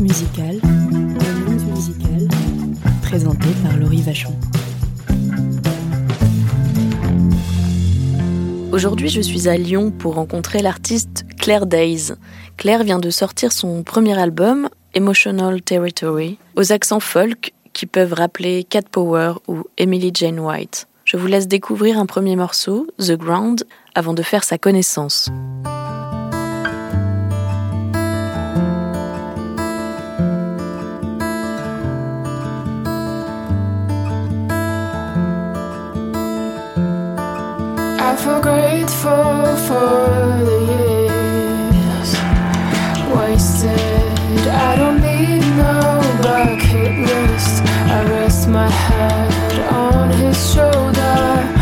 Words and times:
musicale. 0.00 0.60
Par 3.62 3.76
Laurie 3.78 4.02
Vachon. 4.02 4.34
Aujourd'hui, 8.72 9.08
je 9.08 9.20
suis 9.20 9.48
à 9.48 9.56
Lyon 9.56 9.90
pour 9.90 10.14
rencontrer 10.14 10.60
l'artiste 10.60 11.24
Claire 11.38 11.66
Days. 11.66 12.12
Claire 12.56 12.84
vient 12.84 12.98
de 12.98 13.10
sortir 13.10 13.52
son 13.52 13.82
premier 13.82 14.18
album, 14.18 14.68
Emotional 14.94 15.62
Territory, 15.62 16.38
aux 16.56 16.72
accents 16.72 17.00
folk 17.00 17.52
qui 17.72 17.86
peuvent 17.86 18.12
rappeler 18.12 18.64
Cat 18.64 18.82
Power 18.90 19.34
ou 19.46 19.64
Emily 19.78 20.10
Jane 20.12 20.40
White. 20.40 20.86
Je 21.04 21.16
vous 21.16 21.26
laisse 21.26 21.48
découvrir 21.48 21.98
un 21.98 22.06
premier 22.06 22.36
morceau, 22.36 22.86
The 22.98 23.12
Ground, 23.12 23.64
avant 23.94 24.12
de 24.12 24.22
faire 24.22 24.44
sa 24.44 24.58
connaissance. 24.58 25.30
Feel 38.18 38.40
grateful 38.40 39.56
for 39.68 40.08
the 40.48 40.58
years 40.72 42.10
wasted. 43.14 44.48
I 44.48 44.74
don't 44.76 45.00
need 45.00 45.42
no 45.56 46.00
bucket 46.22 46.98
list. 46.98 47.62
I 47.96 48.04
rest 48.10 48.48
my 48.48 48.68
head 48.68 49.72
on 49.72 50.10
his 50.10 50.36
shoulder. 50.52 51.57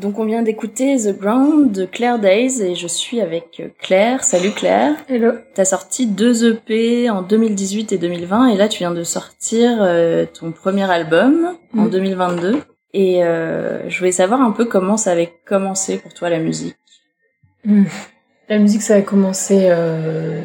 Donc 0.00 0.18
on 0.18 0.24
vient 0.24 0.42
d'écouter 0.42 0.96
The 0.96 1.18
Ground 1.18 1.72
de 1.72 1.84
Claire 1.84 2.18
Days 2.20 2.62
et 2.62 2.74
je 2.76 2.86
suis 2.86 3.20
avec 3.20 3.62
Claire. 3.80 4.22
Salut 4.22 4.52
Claire. 4.52 4.94
Hello. 5.08 5.32
T'as 5.54 5.64
sorti 5.64 6.06
deux 6.06 6.52
EP 6.52 7.10
en 7.10 7.22
2018 7.22 7.92
et 7.92 7.98
2020 7.98 8.48
et 8.48 8.56
là 8.56 8.68
tu 8.68 8.78
viens 8.78 8.92
de 8.92 9.02
sortir 9.02 9.78
euh, 9.80 10.24
ton 10.26 10.52
premier 10.52 10.88
album 10.88 11.56
en 11.76 11.86
Mm. 11.86 11.90
2022 11.90 12.62
et 12.94 13.24
euh, 13.24 13.88
je 13.90 13.98
voulais 13.98 14.12
savoir 14.12 14.40
un 14.40 14.52
peu 14.52 14.66
comment 14.66 14.96
ça 14.96 15.10
avait 15.10 15.32
commencé 15.44 15.98
pour 15.98 16.14
toi 16.14 16.30
la 16.30 16.38
musique. 16.38 16.76
La 18.48 18.58
musique, 18.58 18.80
ça 18.82 18.94
a 18.94 19.02
commencé 19.02 19.66
euh, 19.68 20.40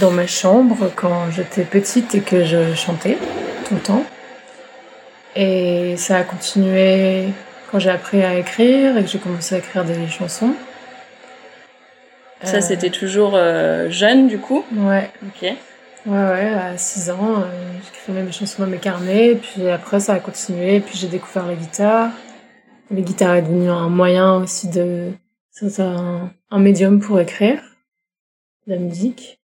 dans 0.00 0.10
ma 0.10 0.26
chambre 0.26 0.90
quand 0.96 1.30
j'étais 1.30 1.64
petite 1.64 2.14
et 2.14 2.20
que 2.20 2.44
je 2.44 2.74
chantais 2.74 3.18
tout 3.66 3.74
le 3.74 3.80
temps. 3.80 4.04
Et 5.36 5.96
ça 5.98 6.16
a 6.16 6.22
continué 6.22 7.26
quand 7.70 7.78
j'ai 7.78 7.90
appris 7.90 8.22
à 8.22 8.38
écrire 8.38 8.96
et 8.96 9.02
que 9.02 9.08
j'ai 9.08 9.18
commencé 9.18 9.54
à 9.54 9.58
écrire 9.58 9.84
des 9.84 10.08
chansons. 10.08 10.54
Ça 12.42 12.56
Euh, 12.56 12.60
c'était 12.60 12.90
toujours 12.90 13.32
euh, 13.34 13.90
jeune 13.90 14.28
du 14.28 14.38
coup. 14.38 14.64
Ouais, 14.72 15.10
Ok. 15.26 15.42
ouais, 15.42 15.56
ouais, 16.06 16.54
à 16.54 16.76
6 16.78 17.10
ans, 17.10 17.40
euh, 17.40 17.72
j'écrivais 17.84 18.22
mes 18.22 18.32
chansons 18.32 18.62
dans 18.62 18.68
mes 18.68 18.78
carnets, 18.78 19.32
et 19.32 19.34
puis 19.34 19.68
après 19.68 20.00
ça 20.00 20.14
a 20.14 20.20
continué, 20.20 20.76
et 20.76 20.80
puis 20.80 20.96
j'ai 20.96 21.08
découvert 21.08 21.46
la 21.46 21.54
guitare. 21.54 22.10
La 22.90 23.00
guitare 23.00 23.34
est 23.34 23.42
devenue 23.42 23.68
un 23.68 23.88
moyen 23.88 24.36
aussi 24.36 24.68
de... 24.68 25.10
C'est 25.50 25.82
un, 25.82 26.30
un 26.50 26.58
médium 26.60 27.00
pour 27.00 27.18
écrire 27.18 27.60
de 28.66 28.74
la 28.74 28.78
musique. 28.78 29.40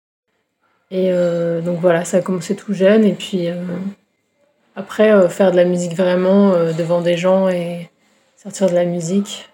Et 0.90 1.12
euh, 1.12 1.60
donc 1.60 1.78
voilà, 1.80 2.06
ça 2.06 2.16
a 2.16 2.20
commencé 2.22 2.56
tout 2.56 2.72
jeune, 2.72 3.04
et 3.04 3.12
puis 3.12 3.48
après, 4.74 5.28
faire 5.28 5.50
de 5.52 5.56
la 5.56 5.66
musique 5.66 5.94
vraiment 5.94 6.52
devant 6.72 7.02
des 7.02 7.18
gens 7.18 7.48
et 7.50 7.90
sortir 8.38 8.70
de 8.70 8.74
la 8.74 8.84
musique, 8.84 9.48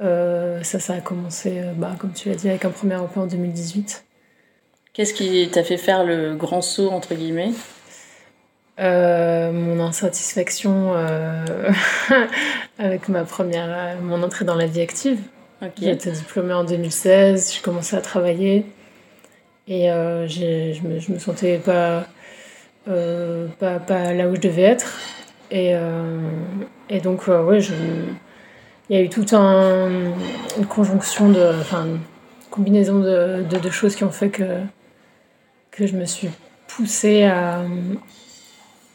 euh, 0.00 0.62
ça, 0.62 0.78
ça 0.78 0.94
a 0.94 1.00
commencé, 1.00 1.58
euh, 1.58 1.72
bah, 1.76 1.96
comme 1.98 2.12
tu 2.12 2.28
l'as 2.28 2.36
dit, 2.36 2.48
avec 2.48 2.64
un 2.64 2.70
premier 2.70 2.94
EP 2.94 3.18
en 3.18 3.26
2018. 3.26 4.04
Qu'est-ce 4.92 5.12
qui 5.14 5.48
t'a 5.50 5.64
fait 5.64 5.76
faire 5.76 6.04
le 6.04 6.34
grand 6.36 6.62
saut 6.62 6.90
entre 6.90 7.14
guillemets? 7.14 7.52
Euh, 8.78 9.52
mon 9.52 9.80
insatisfaction 9.80 10.92
euh, 10.94 11.44
avec 12.78 13.08
ma 13.08 13.24
première, 13.24 13.96
mon 14.02 14.22
entrée 14.22 14.44
dans 14.44 14.54
la 14.54 14.66
vie 14.66 14.80
active. 14.80 15.18
Ok. 15.62 15.72
J'ai 15.80 15.90
été 15.90 16.10
diplômée 16.10 16.54
en 16.54 16.64
2016, 16.64 17.54
j'ai 17.54 17.60
commencé 17.60 17.96
à 17.96 18.00
travailler 18.00 18.66
et 19.68 19.86
je, 19.86 20.86
me, 20.86 20.98
je 20.98 21.12
me 21.12 21.18
sentais 21.18 21.58
pas, 21.58 22.06
pas, 22.84 23.78
pas 23.78 24.12
là 24.12 24.28
où 24.28 24.34
je 24.34 24.40
devais 24.40 24.62
être. 24.62 24.98
Et, 25.52 25.74
euh, 25.74 26.18
et 26.88 27.00
donc, 27.00 27.28
euh, 27.28 27.44
ouais, 27.44 27.60
je, 27.60 27.74
il 28.88 28.96
y 28.96 28.98
a 28.98 29.02
eu 29.02 29.10
toute 29.10 29.34
un, 29.34 29.88
une 30.58 30.66
conjonction 30.66 31.28
de. 31.28 31.52
Enfin, 31.60 31.84
une 31.84 31.98
combinaison 32.50 33.00
de, 33.00 33.44
de, 33.48 33.58
de 33.58 33.70
choses 33.70 33.94
qui 33.94 34.04
ont 34.04 34.10
fait 34.10 34.30
que, 34.30 34.44
que 35.70 35.86
je 35.86 35.94
me 35.94 36.06
suis 36.06 36.30
poussée 36.68 37.24
à, 37.24 37.60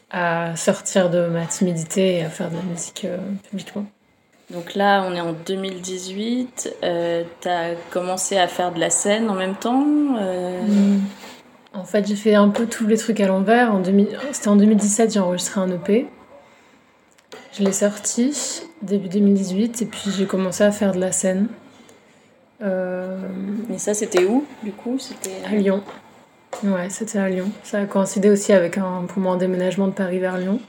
à 0.10 0.56
sortir 0.56 1.10
de 1.12 1.28
ma 1.28 1.46
timidité 1.46 2.18
et 2.18 2.24
à 2.24 2.30
faire 2.30 2.50
de 2.50 2.56
la 2.56 2.64
musique 2.64 3.06
euh, 3.06 3.18
publiquement. 3.50 3.86
Donc 4.52 4.74
là, 4.76 5.06
on 5.08 5.14
est 5.14 5.22
en 5.22 5.34
2018. 5.34 6.76
Euh, 6.84 7.24
T'as 7.42 7.76
commencé 7.92 8.38
à 8.38 8.48
faire 8.48 8.72
de 8.72 8.80
la 8.80 8.90
scène 8.90 9.30
en 9.30 9.36
même 9.36 9.56
temps. 9.56 9.86
euh, 10.20 10.62
En 11.74 11.84
fait, 11.84 12.08
j'ai 12.08 12.16
fait 12.16 12.34
un 12.36 12.50
peu 12.50 12.66
tous 12.66 12.88
les 12.88 12.98
trucs 12.98 13.20
à 13.20 13.28
l'envers. 13.28 13.74
En 13.76 13.80
2000 13.80 14.18
C'était 14.32 14.48
en 14.48 14.56
2017, 14.56 15.14
j'ai 15.14 15.20
enregistré 15.20 15.60
un 15.60 15.70
EP. 15.70 16.08
Je 17.58 17.64
l'ai 17.64 17.72
sorti 17.72 18.62
début 18.84 19.10
2018 19.10 19.82
et 19.82 19.86
puis 19.86 20.12
j'ai 20.16 20.26
commencé 20.28 20.64
à 20.64 20.72
faire 20.72 20.92
de 20.94 21.00
la 21.00 21.12
scène 21.12 21.48
euh, 22.62 23.18
Mais 23.70 23.78
ça, 23.80 23.94
c'était 23.96 24.26
où 24.26 24.46
du 24.64 24.72
coup? 24.72 24.98
C'était 25.00 25.44
à 25.46 25.56
Lyon. 25.56 25.82
Ouais, 26.64 26.90
c'était 26.90 27.18
à 27.20 27.30
Lyon. 27.30 27.50
Ça 27.64 27.80
a 27.80 27.86
coïncidé 27.86 28.30
aussi 28.30 28.54
avec 28.54 28.78
un, 28.78 29.06
pour 29.08 29.20
moi 29.22 29.34
un 29.34 29.38
déménagement 29.38 29.88
de 29.88 29.94
Paris 29.94 30.20
vers 30.20 30.38
Lyon. 30.38 30.60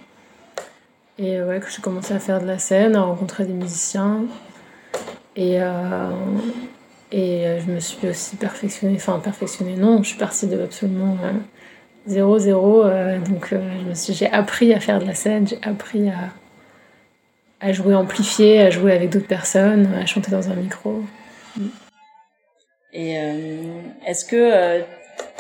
Et 1.19 1.43
ouais, 1.43 1.61
que 1.61 1.71
j'ai 1.71 1.83
commencé 1.83 2.15
à 2.15 2.21
faire 2.21 2.41
de 2.41 2.47
la 2.47 2.59
scène, 2.59 2.95
à 2.97 3.03
rencontrer 3.03 3.45
des 3.45 3.53
musiciens. 3.53 4.23
Et, 5.37 5.61
euh, 5.61 6.11
et 7.13 7.47
euh, 7.47 7.61
je 7.61 7.71
me 7.71 7.81
suis 7.81 8.09
aussi 8.09 8.37
perfectionnée. 8.37 8.95
Enfin, 8.97 9.19
perfectionnée, 9.19 9.77
non, 9.77 10.03
je 10.03 10.09
suis 10.11 10.19
partie 10.19 10.47
de 10.47 10.61
absolument 10.63 11.17
euh, 11.25 11.33
zéro, 12.07 12.39
zéro. 12.39 12.83
euh, 12.85 13.19
donc, 13.19 13.53
euh, 13.53 13.61
je 13.83 13.89
me 13.89 13.95
suis- 13.95 14.15
j'ai 14.15 14.31
appris 14.31 14.73
à 14.73 14.81
faire 14.81 15.01
de 15.01 15.07
la 15.07 15.15
scène, 15.15 15.47
j'ai 15.47 15.59
appris 15.63 16.09
à, 16.09 16.31
à 17.61 17.73
jouer 17.73 17.95
amplifié, 17.95 18.61
à 18.61 18.71
jouer 18.71 18.93
avec 18.93 19.11
d'autres 19.11 19.27
personnes, 19.27 19.93
à 19.95 20.07
chanter 20.07 20.31
dans 20.31 20.49
un 20.51 20.55
micro. 20.55 21.03
Et 22.93 23.19
euh, 23.19 23.81
est-ce 24.07 24.25
que 24.25 24.81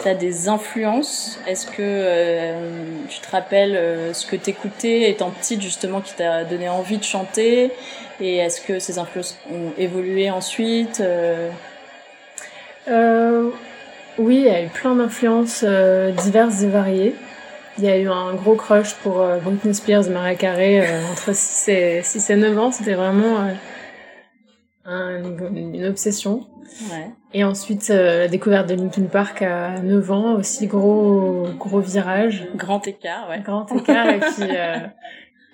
tu 0.02 0.08
as 0.08 0.14
des 0.14 0.48
influences? 0.48 1.38
Est-ce 1.46 1.66
que 1.66 1.74
euh, 1.80 3.04
tu 3.08 3.20
te 3.20 3.30
rappelles 3.30 3.76
euh, 3.76 4.12
ce 4.12 4.26
que 4.26 4.36
t'écoutais 4.36 5.10
étant 5.10 5.30
petite 5.30 5.62
justement 5.62 6.00
qui 6.00 6.14
t'a 6.14 6.44
donné 6.44 6.68
envie 6.68 6.98
de 6.98 7.04
chanter? 7.04 7.70
Et 8.20 8.38
est-ce 8.38 8.60
que 8.60 8.78
ces 8.78 8.98
influences 8.98 9.38
ont 9.50 9.72
évolué 9.78 10.30
ensuite 10.30 11.00
Euh, 11.00 11.50
Euh, 12.88 13.50
oui, 14.18 14.36
il 14.36 14.44
y 14.44 14.50
a 14.50 14.62
eu 14.62 14.68
plein 14.68 14.94
d'influences 14.94 15.62
euh, 15.62 16.10
diverses 16.10 16.62
et 16.62 16.68
variées. 16.68 17.14
Il 17.78 17.84
y 17.84 17.88
a 17.88 17.96
eu 17.98 18.08
un 18.08 18.34
gros 18.34 18.54
crush 18.56 18.94
pour 18.96 19.20
euh, 19.20 19.38
Britney 19.38 19.72
Spears 19.74 20.06
et 20.06 20.10
Mariah 20.10 20.34
Carey 20.34 20.80
euh, 20.84 21.00
entre 21.12 21.32
6 21.34 21.68
et, 21.68 22.02
6 22.02 22.30
et 22.30 22.36
9 22.36 22.58
ans. 22.58 22.72
C'était 22.72 22.94
vraiment 22.94 23.38
euh, 23.40 23.52
un- 24.84 25.22
une, 25.54 25.84
obsession. 25.86 26.46
Ouais. 26.90 27.06
Et 27.34 27.44
ensuite, 27.44 27.88
euh, 27.90 28.20
la 28.20 28.28
découverte 28.28 28.68
de 28.68 28.74
Linkin 28.74 29.04
Park 29.04 29.42
à 29.42 29.78
9 29.80 30.10
ans, 30.10 30.32
aussi 30.34 30.66
gros, 30.66 31.46
gros 31.58 31.80
virage, 31.80 32.46
Grand 32.56 32.84
écart, 32.86 33.28
ouais. 33.30 33.40
grand 33.40 33.70
écart. 33.72 34.08
et, 34.08 34.18
puis, 34.20 34.48
euh, 34.56 34.76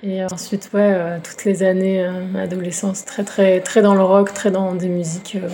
et 0.03 0.25
ensuite, 0.25 0.71
ouais, 0.73 0.81
euh, 0.95 1.19
toutes 1.23 1.45
les 1.45 1.63
années 1.63 2.05
euh, 2.05 2.43
adolescence, 2.43 3.05
très, 3.05 3.25
très, 3.25 3.61
très 3.61 3.83
dans 3.83 3.95
le 3.95 4.03
rock, 4.03 4.33
très 4.33 4.51
dans 4.51 4.75
des 4.75 4.89
musiques 4.89 5.37
euh, 5.43 5.49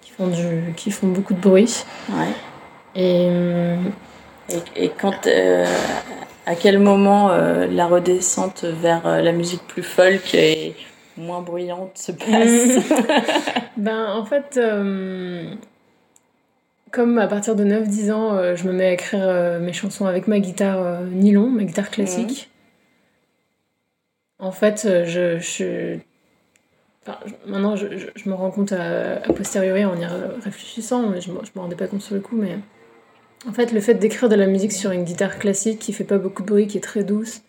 qui, 0.00 0.10
font 0.12 0.28
du, 0.28 0.72
qui 0.76 0.90
font 0.90 1.08
beaucoup 1.08 1.34
de 1.34 1.40
bruit. 1.40 1.84
ouais. 2.10 2.28
Et 2.96 3.26
euh, 3.28 3.76
Et, 4.50 4.84
et 4.84 4.88
quand, 4.90 5.26
euh, 5.26 5.64
à 6.46 6.54
quel 6.54 6.78
moment 6.78 7.30
euh, 7.30 7.66
la 7.66 7.86
redescente 7.86 8.64
vers 8.64 9.06
euh, 9.06 9.20
la 9.22 9.32
musique 9.32 9.62
plus 9.66 9.82
folk 9.82 10.34
et 10.34 10.74
moins 11.16 11.40
bruyante 11.40 11.96
se 11.96 12.12
passe 12.12 12.84
ben, 13.76 14.06
en 14.12 14.24
fait, 14.24 14.56
euh, 14.56 15.54
comme 16.92 17.18
à 17.18 17.26
partir 17.26 17.56
de 17.56 17.64
9-10 17.64 18.12
ans, 18.12 18.54
je 18.54 18.64
me 18.68 18.72
mets 18.72 18.86
à 18.86 18.92
écrire 18.92 19.58
mes 19.60 19.72
chansons 19.72 20.06
avec 20.06 20.28
ma 20.28 20.38
guitare 20.38 21.00
nylon, 21.02 21.48
ma 21.50 21.64
guitare 21.64 21.90
classique. 21.90 22.50
En 24.38 24.52
fait, 24.52 24.82
je, 25.04 25.38
je- 25.38 25.98
enfin, 27.02 27.18
maintenant, 27.46 27.74
je, 27.76 27.96
je- 27.96 28.06
je 28.14 28.28
me 28.28 28.34
rends 28.34 28.50
compte 28.50 28.72
à, 28.72 29.16
a 29.24 29.32
posteriori 29.32 29.84
en 29.84 29.96
y 29.96 30.04
réfléchissant, 30.04 31.08
mais 31.08 31.20
je 31.20 31.30
ne 31.30 31.34
me 31.36 31.40
rendais 31.60 31.76
pas 31.76 31.86
compte 31.88 32.02
sur 32.02 32.14
le 32.14 32.20
coup, 32.20 32.36
mais 32.36 32.58
en 33.48 33.52
fait, 33.52 33.72
le 33.72 33.80
fait 33.80 33.94
d'écrire 33.94 34.28
de 34.28 34.34
la 34.34 34.46
musique 34.46 34.72
sur 34.72 34.90
une 34.90 35.04
guitare 35.04 35.38
classique 35.38 35.78
qui 35.78 35.92
fait 35.92 36.04
pas 36.04 36.18
beaucoup 36.18 36.42
de 36.42 36.48
bruit, 36.48 36.66
qui 36.66 36.78
est 36.78 36.82
très 36.82 37.04
douce, 37.04 37.42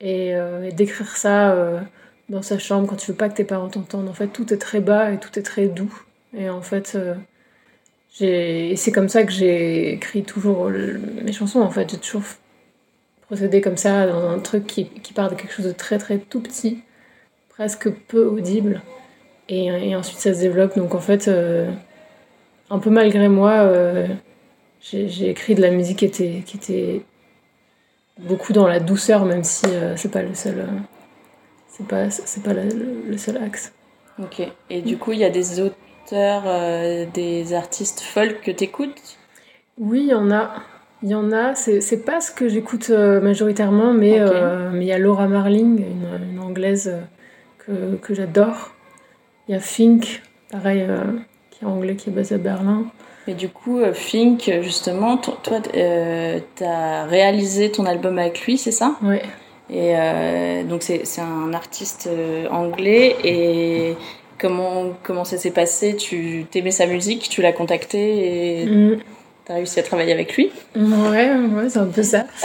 et, 0.00 0.34
euh, 0.34 0.70
d'écrire 0.70 1.16
ça 1.16 1.52
euh, 1.52 1.80
dans 2.28 2.42
sa 2.42 2.58
chambre 2.58 2.88
quand 2.88 2.96
tu 2.96 3.10
veux 3.10 3.16
pas 3.16 3.28
que 3.28 3.34
tes 3.34 3.44
parents 3.44 3.68
t'entendent, 3.68 4.08
en 4.08 4.14
fait, 4.14 4.28
tout 4.28 4.52
est 4.52 4.58
très 4.58 4.80
bas 4.80 5.12
et 5.12 5.18
tout 5.18 5.38
est 5.38 5.42
très 5.42 5.66
doux. 5.66 5.92
Et 6.36 6.48
en 6.48 6.62
fait, 6.62 6.94
euh, 6.96 7.14
c'est 8.14 8.92
comme 8.92 9.08
ça 9.08 9.24
que 9.24 9.32
j'ai 9.32 9.92
écrit 9.94 10.22
toujours 10.22 10.70
mes 10.70 11.32
chansons, 11.32 11.60
en 11.60 11.70
fait. 11.70 11.90
J'ai 11.90 11.98
toujours 11.98 12.24
procédé 13.26 13.60
comme 13.60 13.76
ça 13.76 14.06
dans 14.06 14.30
un 14.30 14.38
truc 14.38 14.66
qui, 14.66 14.86
qui 14.86 15.12
part 15.12 15.30
de 15.30 15.34
quelque 15.34 15.52
chose 15.52 15.66
de 15.66 15.72
très 15.72 15.98
très 15.98 16.18
tout 16.18 16.40
petit, 16.40 16.82
presque 17.50 17.90
peu 18.08 18.24
audible. 18.24 18.82
Et, 19.48 19.94
ensuite 19.96 20.18
ça 20.18 20.34
se 20.34 20.40
développe. 20.40 20.76
Donc 20.76 20.94
en 20.94 21.00
fait, 21.00 21.28
un 22.70 22.78
peu 22.78 22.90
malgré 22.90 23.28
moi, 23.28 23.68
j'ai 24.82 25.30
écrit 25.30 25.54
de 25.54 25.62
la 25.62 25.70
musique 25.70 25.98
qui 26.00 26.04
était, 26.04 26.42
qui 26.44 26.56
était 26.56 27.02
beaucoup 28.18 28.52
dans 28.52 28.66
la 28.66 28.80
douceur, 28.80 29.24
même 29.24 29.44
si 29.44 29.66
euh, 29.66 29.96
c'est 29.96 30.10
pas 30.10 30.22
le 30.22 30.34
seul. 30.34 30.58
euh, 30.60 30.66
c'est 31.68 31.86
pas, 31.86 32.10
c'est 32.10 32.42
pas 32.42 32.52
la- 32.52 32.64
le, 32.64 33.02
le 33.08 33.16
seul 33.16 33.38
axe. 33.38 33.72
Ok. 34.18 34.42
Et 34.70 34.82
du 34.82 34.98
coup, 34.98 35.12
il 35.12 35.20
y 35.20 35.24
a 35.24 35.30
des 35.30 35.60
auteurs, 35.60 36.42
euh, 36.46 37.06
des 37.14 37.54
artistes 37.54 38.00
folk 38.00 38.42
que 38.42 38.50
t'écoutes? 38.50 39.16
Oui, 39.78 40.00
il 40.02 40.08
y 40.08 40.14
en 40.14 40.30
a. 40.30 40.54
Il 41.02 41.08
y 41.08 41.14
en 41.14 41.32
a. 41.32 41.54
C'est 41.54 42.04
pas 42.04 42.20
ce 42.20 42.30
que 42.30 42.48
j'écoute 42.48 42.90
euh, 42.90 43.20
majoritairement, 43.20 43.92
mais 43.94 44.10
il 44.18 44.82
y 44.84 44.92
a 44.92 44.98
Laura 44.98 45.26
Marling, 45.28 45.78
une, 45.78 46.32
une 46.32 46.38
anglaise 46.38 46.94
que, 47.58 47.96
que 47.96 48.14
j'adore. 48.14 48.72
Il 49.48 49.52
y 49.52 49.54
a 49.54 49.60
Fink, 49.60 50.22
pareil, 50.50 50.86
qui 51.50 51.64
est 51.64 51.66
anglais, 51.66 51.96
qui 51.96 52.10
est 52.10 52.12
basé 52.12 52.34
à 52.34 52.38
Berlin. 52.38 52.84
Et 53.28 53.34
du 53.34 53.48
coup, 53.48 53.78
euh, 53.78 53.92
Fink, 53.92 54.50
justement, 54.62 55.16
to- 55.16 55.36
toi, 55.42 55.58
euh, 55.76 56.40
t'as 56.56 57.04
réalisé 57.04 57.70
ton 57.70 57.86
album 57.86 58.18
avec 58.18 58.40
lui, 58.46 58.58
c'est 58.58 58.72
ça? 58.72 58.96
Ouais. 59.02 59.22
Et 59.70 59.94
euh, 59.96 60.64
donc, 60.64 60.82
c'est 60.82 61.20
un 61.20 61.54
artiste 61.54 62.08
euh, 62.10 62.48
anglais. 62.50 63.16
Et 63.24 63.94
comment, 64.38 64.86
comment 65.04 65.24
ça 65.24 65.38
s'est 65.38 65.52
passé? 65.52 65.96
Tu 65.96 66.46
t'aimais 66.50 66.72
sa 66.72 66.86
musique, 66.86 67.28
tu 67.28 67.42
l'as 67.42 67.52
contacté 67.52 68.62
et 68.62 68.66
Mm. 68.66 68.98
T'as 69.44 69.54
réussi 69.54 69.80
à 69.80 69.82
travailler 69.82 70.12
avec 70.12 70.36
lui 70.36 70.50
Ouais, 70.76 71.30
ouais, 71.30 71.68
c'est 71.68 71.78
un 71.78 71.86
peu 71.86 72.02
ça. 72.02 72.26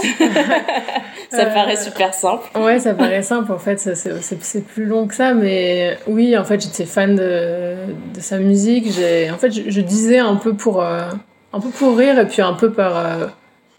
Ça 1.29 1.41
Euh, 1.41 1.53
paraît 1.53 1.75
super 1.75 2.13
simple. 2.13 2.45
Ouais, 2.57 2.79
ça 2.79 2.93
paraît 2.93 3.21
simple 3.21 3.51
en 3.51 3.57
fait, 3.59 3.77
c'est 3.79 4.65
plus 4.65 4.85
long 4.85 5.07
que 5.07 5.13
ça, 5.13 5.33
mais 5.33 5.97
oui, 6.07 6.37
en 6.37 6.45
fait, 6.45 6.61
j'étais 6.61 6.85
fan 6.85 7.15
de, 7.17 7.75
de 8.15 8.19
sa 8.21 8.37
musique. 8.37 8.87
En 9.33 9.37
fait, 9.37 9.51
je, 9.51 9.63
je 9.69 9.81
disais 9.81 10.19
un 10.19 10.35
peu 10.35 10.53
pour 10.53 10.81
euh, 10.81 11.01
un 11.51 11.59
peu 11.59 11.69
pour 11.69 11.97
rire 11.97 12.17
et 12.17 12.25
puis 12.27 12.41
un 12.41 12.53
peu 12.53 12.71
par 12.71 12.97
euh, 12.97 13.27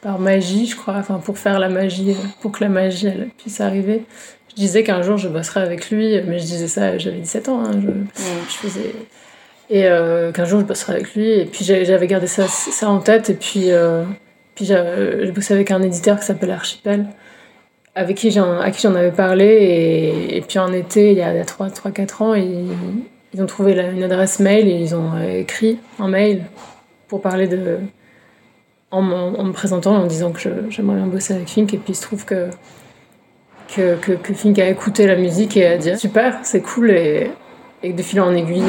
par 0.03 0.19
magie, 0.19 0.67
je 0.67 0.77
crois, 0.77 0.97
enfin 0.99 1.21
pour 1.25 1.39
faire 1.39 1.59
la 1.59 1.71
magie, 1.71 2.11
euh, 2.11 2.27
pour 2.43 2.53
que 2.53 2.63
la 2.63 2.69
magie 2.71 3.07
elle 3.07 3.31
puisse 3.39 3.61
arriver. 3.63 4.05
Je 4.51 4.55
disais 4.57 4.83
qu'un 4.83 5.01
jour 5.03 5.17
je 5.17 5.29
bosserais 5.29 5.63
avec 5.63 5.91
lui, 5.91 6.21
mais 6.27 6.39
je 6.39 6.45
disais 6.45 6.69
ça, 6.69 6.99
j'avais 6.99 7.19
17 7.21 7.49
ans, 7.49 7.61
hein, 7.65 7.71
je, 7.83 7.89
Mm. 7.89 8.07
je 8.49 8.55
faisais 8.55 8.95
et 9.71 9.87
euh, 9.87 10.33
qu'un 10.33 10.45
jour 10.45 10.61
je 10.61 10.65
bosserais 10.65 10.95
avec 10.95 11.15
lui. 11.15 11.31
Et 11.31 11.45
puis 11.45 11.65
j'avais 11.65 12.07
gardé 12.07 12.27
ça, 12.27 12.47
ça 12.49 12.89
en 12.89 13.01
tête. 13.01 13.31
Et 13.31 13.35
puis 13.35 13.71
euh, 13.71 14.05
puis 14.55 14.65
j'ai 14.65 15.33
bossé 15.33 15.55
avec 15.55 15.71
un 15.71 15.83
éditeur 15.83 16.19
qui 16.19 16.27
s'appelle 16.27 16.51
Archipel 16.51 17.07
avec 17.95 18.17
qui 18.17 18.39
à 18.39 18.71
qui 18.71 18.81
j'en 18.83 18.95
avais 18.95 19.13
parlé. 19.13 20.29
Et, 20.31 20.41
puis 20.43 20.59
en 20.59 20.73
été 20.73 21.13
il 21.13 21.19
y 21.19 21.23
a 21.23 21.45
3 21.45 21.71
3 21.71 21.91
4 21.91 22.23
ans 22.23 22.35
ils, 22.35 22.67
ils 23.35 23.43
ont 23.43 23.47
trouvé 23.47 23.75
la- 23.75 23.91
une 23.91 24.03
adresse 24.03 24.41
mail 24.41 24.69
ils 24.69 24.95
ont 24.95 25.13
euh, 25.17 25.41
écrit 25.41 25.79
un 25.99 26.09
mail 26.09 26.45
pour 27.09 27.21
parler 27.21 27.49
de 27.49 27.79
en, 28.91 29.03
me 29.03 29.53
présentant 29.53 29.97
en 29.97 30.07
disant 30.07 30.33
que 30.33 30.41
j'aimerais 30.71 30.97
bien 30.97 31.07
bosser 31.07 31.35
avec 31.35 31.49
Fink. 31.49 31.75
Et 31.75 31.79
puis 31.79 31.93
il 31.93 31.97
se 31.97 32.03
trouve 32.03 32.25
que 32.25 32.49
que, 33.75 33.97
que, 33.97 34.13
que 34.13 34.33
Fink 34.33 34.59
a 34.61 34.69
écouté 34.69 35.07
la 35.07 35.17
musique 35.17 35.57
et 35.57 35.67
a 35.67 35.77
dit 35.77 35.97
super 35.99 36.39
c'est 36.43 36.63
cool. 36.63 36.91
Et, 36.91 37.31
et 37.83 37.93
de 37.93 38.03
fil 38.03 38.21
en 38.21 38.35
aiguille 38.35 38.63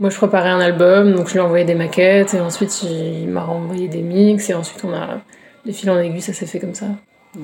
moi 0.00 0.10
je 0.10 0.16
préparais 0.16 0.48
un 0.48 0.60
album 0.60 1.14
donc 1.14 1.28
je 1.28 1.32
lui 1.34 1.38
ai 1.38 1.42
envoyé 1.42 1.64
des 1.64 1.74
maquettes 1.74 2.34
et 2.34 2.40
ensuite 2.40 2.82
il, 2.82 3.28
m'a 3.28 3.42
renvoyé 3.42 3.86
des 3.88 4.02
mix 4.02 4.50
et 4.50 4.54
ensuite 4.54 4.82
on 4.84 4.92
a 4.92 5.20
de 5.64 5.72
fil 5.72 5.90
en 5.90 5.98
aiguille 5.98 6.22
ça 6.22 6.32
s'est 6.32 6.46
fait 6.46 6.58
comme 6.58 6.74
ça 6.74 6.86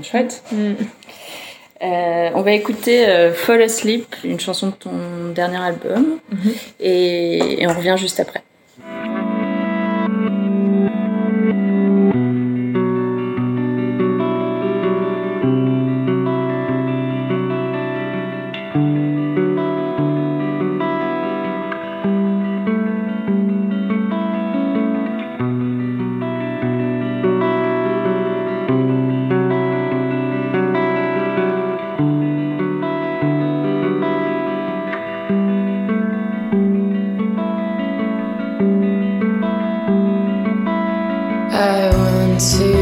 Chouette. 0.02 0.42
Mm. 0.50 0.72
Euh, 1.82 2.30
on 2.34 2.40
va 2.40 2.52
écouter 2.52 3.06
euh, 3.06 3.32
Fall 3.32 3.60
Asleep, 3.62 4.16
une 4.25 4.40
chanson 4.40 4.68
de 4.68 4.72
ton 4.72 4.90
dernier 5.34 5.58
album, 5.58 6.18
Mhm. 6.32 6.52
et, 6.80 7.62
et 7.62 7.66
on 7.68 7.75
revient 7.75 7.96
juste 7.98 8.18
après. 8.18 8.42
I 41.58 41.88
want 41.96 42.38
to 42.38 42.75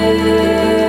want 0.00 0.79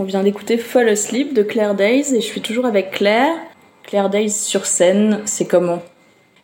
On 0.00 0.04
vient 0.04 0.22
d'écouter 0.22 0.56
Fall 0.56 0.88
Asleep 0.88 1.34
de 1.34 1.42
Claire 1.42 1.74
Days, 1.74 2.14
et 2.14 2.22
je 2.22 2.26
suis 2.26 2.40
toujours 2.40 2.64
avec 2.64 2.90
Claire. 2.90 3.36
Claire 3.82 4.08
Days 4.08 4.30
sur 4.30 4.64
scène, 4.64 5.20
c'est 5.26 5.44
comment? 5.44 5.82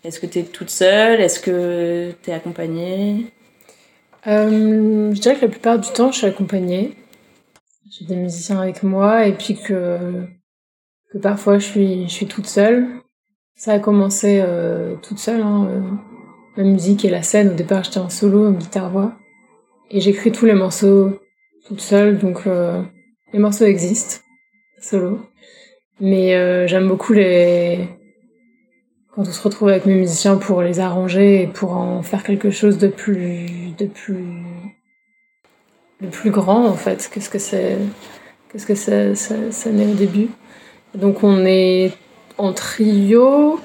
Est-ce 0.04 0.20
que 0.20 0.26
tu 0.26 0.40
es 0.40 0.42
toute 0.42 0.68
seule? 0.68 1.22
Est-ce 1.22 1.40
que 1.40 2.12
tu 2.22 2.30
es 2.30 2.34
accompagnée? 2.34 3.32
Euh, 4.26 5.10
je 5.10 5.18
dirais 5.18 5.36
que 5.36 5.46
la 5.46 5.48
plupart 5.48 5.78
du 5.78 5.88
temps, 5.88 6.12
je 6.12 6.18
suis 6.18 6.26
accompagnée. 6.26 6.96
J'ai 7.90 8.04
des 8.04 8.16
musiciens 8.16 8.60
avec 8.60 8.82
moi 8.82 9.26
et 9.26 9.32
puis 9.32 9.56
que, 9.56 10.26
parfois 11.22 11.58
je 11.58 11.64
suis, 12.06 12.26
toute 12.26 12.48
seule. 12.48 12.86
Ça 13.54 13.72
a 13.72 13.78
commencé 13.78 14.42
euh, 14.42 14.96
toute 14.96 15.18
seule, 15.18 15.40
hein, 15.40 15.66
euh, 15.70 15.80
la 16.58 16.64
musique 16.64 17.06
et 17.06 17.10
la 17.10 17.22
scène. 17.22 17.52
Au 17.52 17.54
départ, 17.54 17.84
j'étais 17.84 18.00
en 18.00 18.10
solo, 18.10 18.48
en 18.48 18.52
guitare-voix. 18.52 19.14
Et 19.90 20.02
j'écris 20.02 20.30
tous 20.30 20.44
les 20.44 20.52
morceaux 20.52 21.18
toute 21.66 21.80
seule, 21.80 22.18
donc 22.18 22.46
les 23.32 23.38
morceaux 23.38 23.64
existent, 23.64 24.22
solo. 24.80 25.20
Mais 26.00 26.34
euh, 26.34 26.66
j'aime 26.66 26.88
beaucoup 26.88 27.12
les... 27.12 27.88
quand 29.10 29.22
on 29.22 29.32
se 29.32 29.42
retrouve 29.42 29.68
avec 29.68 29.86
mes 29.86 29.94
musiciens 29.94 30.36
pour 30.36 30.62
les 30.62 30.80
arranger 30.80 31.42
et 31.42 31.46
pour 31.46 31.72
en 31.72 32.02
faire 32.02 32.22
quelque 32.22 32.50
chose 32.50 32.78
de 32.78 32.88
plus 32.88 33.72
de 33.78 33.86
plus 33.86 34.42
de 36.02 36.08
plus 36.08 36.30
grand 36.30 36.66
en 36.66 36.74
fait 36.74 37.08
qu'est-ce 37.10 37.30
que 37.30 37.38
c'est 37.38 37.78
que 38.66 38.74
ça, 38.74 39.14
ça, 39.14 39.34
ça 39.50 39.70
naît 39.70 39.86
au 39.86 39.94
début 39.94 40.28
donc 40.94 41.22
on 41.22 41.44
est 41.44 41.92
en 42.38 42.52
trio 42.52 43.58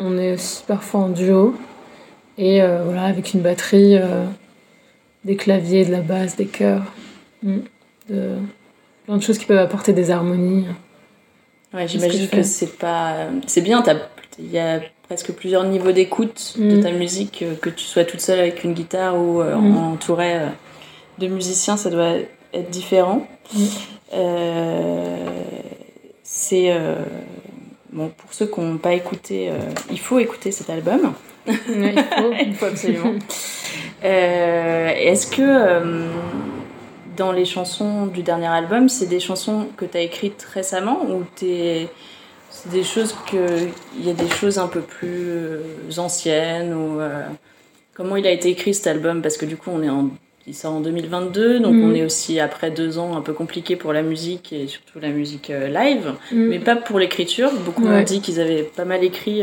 on 0.00 0.18
est 0.18 0.34
aussi 0.34 0.62
parfois 0.66 1.00
en 1.00 1.08
duo 1.08 1.54
et 2.38 2.62
euh, 2.62 2.82
voilà 2.84 3.04
avec 3.04 3.34
une 3.34 3.40
batterie 3.40 3.96
euh, 3.96 4.24
des 5.24 5.36
claviers 5.36 5.84
de 5.84 5.92
la 5.92 6.00
basse 6.00 6.36
des 6.36 6.46
chœurs 6.46 6.84
Mm. 7.44 7.58
de 8.08 8.36
plein 9.04 9.16
de 9.16 9.22
choses 9.22 9.38
qui 9.38 9.46
peuvent 9.46 9.58
apporter 9.58 9.92
des 9.92 10.10
harmonies 10.10 10.66
Ouais, 11.72 11.86
que 11.86 11.90
j'imagine 11.90 12.28
que, 12.28 12.42
c'est 12.44 12.78
pas. 12.78 13.14
C'est 13.48 13.60
bien, 13.60 13.82
il 14.38 14.50
y 14.50 14.58
a 14.58 14.80
presque 15.08 15.32
plusieurs 15.32 15.64
niveaux 15.64 15.90
d'écoute 15.92 16.54
de 16.56 16.76
Mm. 16.76 16.82
ta 16.82 16.90
musique, 16.92 17.42
euh, 17.42 17.54
que 17.60 17.68
tu 17.68 17.84
sois 17.84 18.04
toute 18.04 18.20
seule 18.20 18.38
avec 18.38 18.62
une 18.64 18.74
guitare 18.74 19.16
ou 19.16 19.40
euh, 19.40 19.56
Mm. 19.56 19.76
entourée 19.76 20.36
euh, 20.36 20.46
de 21.18 21.26
musiciens, 21.26 21.76
ça 21.76 21.90
doit 21.90 22.12
être 22.52 22.70
différent. 22.70 23.26
Mm. 23.54 23.58
Euh, 24.14 25.16
c'est 26.22 26.70
euh, 26.70 26.94
bon 27.92 28.08
pour 28.16 28.32
ceux 28.32 28.46
qui 28.46 28.60
n'ont 28.60 28.78
pas 28.78 28.92
écouté, 28.94 29.48
euh, 29.50 29.54
il 29.90 29.98
faut 29.98 30.20
écouter 30.20 30.52
cet 30.52 30.70
album. 30.70 31.12
Il 31.46 31.54
faut. 31.56 32.32
il 32.46 32.54
faut 32.54 32.66
absolument. 32.66 33.14
Est-ce 34.02 35.26
que 35.26 36.06
dans 37.16 37.32
les 37.32 37.44
chansons 37.44 38.06
du 38.06 38.22
dernier 38.22 38.46
album, 38.46 38.88
c'est 38.88 39.06
des 39.06 39.20
chansons 39.20 39.68
que 39.76 39.84
tu 39.84 39.96
as 39.96 40.00
écrites 40.02 40.46
récemment 40.52 41.02
ou 41.10 41.22
t'es- 41.36 41.88
c'est 42.50 42.70
des 42.70 42.84
choses 42.84 43.14
que 43.30 43.68
il 43.98 44.06
y 44.06 44.10
a 44.10 44.14
des 44.14 44.28
choses 44.28 44.58
un 44.58 44.68
peu 44.68 44.80
plus 44.80 45.28
euh, 45.28 45.58
anciennes 45.98 46.72
ou 46.72 47.00
euh, 47.00 47.22
comment 47.94 48.16
il 48.16 48.26
a 48.26 48.30
été 48.30 48.48
écrit 48.48 48.74
cet 48.74 48.86
album? 48.86 49.22
Parce 49.22 49.36
que 49.36 49.44
du 49.46 49.56
coup 49.56 49.70
on 49.72 49.82
est 49.82 49.88
en 49.90 50.10
il 50.46 50.54
sort 50.54 50.74
en 50.74 50.80
2022 50.80 51.58
donc 51.60 51.72
on 51.74 51.94
est 51.94 52.04
aussi 52.04 52.38
après 52.38 52.70
deux 52.70 52.98
ans 52.98 53.16
un 53.16 53.22
peu 53.22 53.32
compliqué 53.32 53.76
pour 53.76 53.94
la 53.94 54.02
musique 54.02 54.52
et 54.52 54.66
surtout 54.66 55.00
la 55.00 55.08
musique 55.08 55.48
euh, 55.50 55.68
live 55.68 56.12
Mm. 56.32 56.48
mais 56.48 56.58
pas 56.58 56.76
pour 56.76 56.98
l'écriture 56.98 57.50
beaucoup 57.64 57.82
Ouais. 57.86 58.00
ont 58.00 58.02
dit 58.02 58.20
qu'ils 58.20 58.40
avaient 58.40 58.62
pas 58.62 58.84
mal 58.84 59.02
écrit 59.02 59.42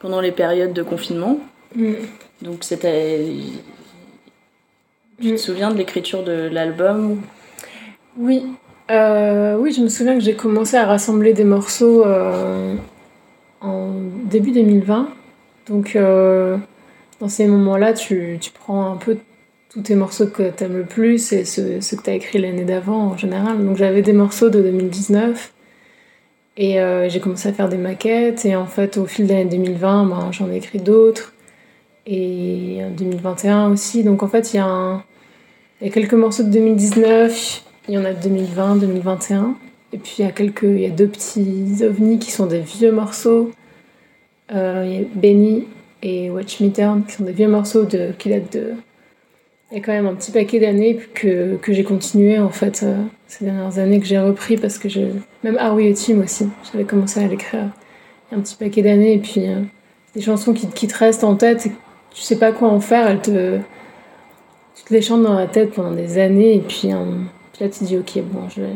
pendant 0.00 0.20
les 0.20 0.32
périodes 0.32 0.72
de 0.74 0.82
confinement 0.82 1.38
Mm. 1.76 1.94
donc 2.42 2.58
c'était. 2.62 3.24
Tu 5.20 5.28
te 5.28 5.32
Mm. 5.34 5.38
souviens 5.38 5.70
de 5.70 5.76
l'écriture 5.78 6.22
de 6.24 6.48
l'album 6.50 7.20
Oui, 8.18 8.44
Euh, 8.90 9.56
oui, 9.58 9.72
je 9.72 9.80
me 9.80 9.88
souviens 9.88 10.12
que 10.14 10.20
j'ai 10.20 10.34
commencé 10.34 10.76
à 10.76 10.84
rassembler 10.84 11.32
des 11.32 11.44
morceaux 11.44 12.04
euh, 12.04 12.74
en 13.62 13.92
début 14.30 14.50
2020. 14.50 15.08
Donc, 15.68 15.96
euh, 15.96 16.58
dans 17.18 17.28
ces 17.30 17.46
moments-là, 17.46 17.94
tu, 17.94 18.36
tu 18.42 18.50
prends 18.50 18.92
un 18.92 18.96
peu 18.96 19.16
tous 19.70 19.80
tes 19.80 19.94
morceaux 19.94 20.26
que 20.26 20.50
tu 20.50 20.64
aimes 20.64 20.76
le 20.76 20.84
plus 20.84 21.32
et 21.32 21.46
ceux, 21.46 21.80
ceux 21.80 21.96
que 21.96 22.02
tu 22.02 22.10
as 22.10 22.14
écrits 22.14 22.38
l'année 22.38 22.64
d'avant 22.64 23.12
en 23.12 23.16
général. 23.16 23.64
Donc, 23.64 23.78
j'avais 23.78 24.02
des 24.02 24.12
morceaux 24.12 24.50
de 24.50 24.60
2019 24.60 25.52
et 26.58 26.76
j'ai 27.08 27.20
commencé 27.20 27.48
à 27.48 27.52
faire 27.54 27.70
des 27.70 27.78
maquettes. 27.78 28.44
Et 28.44 28.54
en 28.56 28.66
fait, 28.66 28.98
au 28.98 29.06
fil 29.06 29.26
de 29.26 29.32
l'année 29.32 29.46
2020, 29.50 30.04
ben, 30.06 30.28
j'en 30.30 30.50
ai 30.50 30.56
écrit 30.58 30.78
d'autres. 30.78 31.33
Et 32.06 32.80
en 32.84 32.90
2021 32.90 33.70
aussi. 33.70 34.04
Donc, 34.04 34.22
en 34.22 34.28
fait, 34.28 34.52
il 34.52 34.56
y 34.56 34.60
a 34.60 35.02
quelques 35.90 36.14
morceaux 36.14 36.42
de 36.42 36.50
2019, 36.50 37.64
il 37.88 37.94
y 37.94 37.98
en 37.98 38.04
a 38.04 38.12
de 38.12 38.22
2020, 38.22 38.76
2021. 38.76 39.56
Et 39.94 39.98
puis 39.98 40.16
il 40.18 40.24
y 40.24 40.28
a 40.28 40.32
quelques, 40.32 40.64
y 40.64 40.86
a 40.86 40.90
deux 40.90 41.06
petits 41.06 41.84
ovnis 41.84 42.18
qui 42.18 42.32
sont 42.32 42.46
des 42.46 42.58
vieux 42.58 42.90
morceaux. 42.90 43.52
Euh, 44.52 45.04
Benny 45.14 45.68
et 46.02 46.30
Watch 46.30 46.60
Me 46.60 46.68
Down 46.68 47.04
qui 47.04 47.12
sont 47.14 47.24
des 47.24 47.32
vieux 47.32 47.46
morceaux 47.46 47.84
de, 47.84 48.10
qui 48.18 48.28
datent 48.28 48.52
de. 48.52 48.72
Il 49.70 49.78
y 49.78 49.80
a 49.80 49.84
quand 49.84 49.92
même 49.92 50.06
un 50.06 50.14
petit 50.14 50.32
paquet 50.32 50.58
d'années 50.58 50.98
que, 51.14 51.56
que 51.56 51.72
j'ai 51.72 51.84
continué 51.84 52.40
en 52.40 52.50
fait 52.50 52.82
euh, 52.82 52.96
ces 53.28 53.44
dernières 53.44 53.78
années 53.78 54.00
que 54.00 54.06
j'ai 54.06 54.18
repris 54.18 54.56
parce 54.56 54.78
que 54.78 54.88
je. 54.88 55.00
Même 55.44 55.58
We 55.74 55.92
a 55.92 55.94
Team 55.94 56.22
aussi, 56.22 56.48
j'avais 56.72 56.84
commencé 56.84 57.20
à 57.20 57.28
l'écrire 57.28 57.70
il 58.30 58.34
y 58.34 58.36
a 58.36 58.38
un 58.38 58.42
petit 58.42 58.56
paquet 58.56 58.82
d'années 58.82 59.14
et 59.14 59.18
puis 59.18 59.46
euh, 59.46 59.60
des 60.16 60.22
chansons 60.22 60.54
qui, 60.54 60.66
qui 60.66 60.88
te 60.88 60.98
restent 60.98 61.22
en 61.22 61.36
tête 61.36 61.66
et 61.66 61.72
tu 62.14 62.22
sais 62.22 62.38
pas 62.38 62.52
quoi 62.52 62.68
en 62.68 62.80
faire, 62.80 63.20
te 63.20 63.58
tu 64.76 64.84
te 64.84 64.94
les 64.94 65.02
chantes 65.02 65.22
dans 65.22 65.34
la 65.34 65.46
tête 65.46 65.72
pendant 65.72 65.92
des 65.92 66.18
années 66.18 66.54
et 66.56 66.60
puis, 66.60 66.92
euh, 66.92 67.04
là 67.60 67.68
tu 67.68 67.80
te 67.80 67.84
dis 67.84 67.98
ok 67.98 68.22
bon 68.22 68.48
je 68.48 68.62
vais 68.62 68.72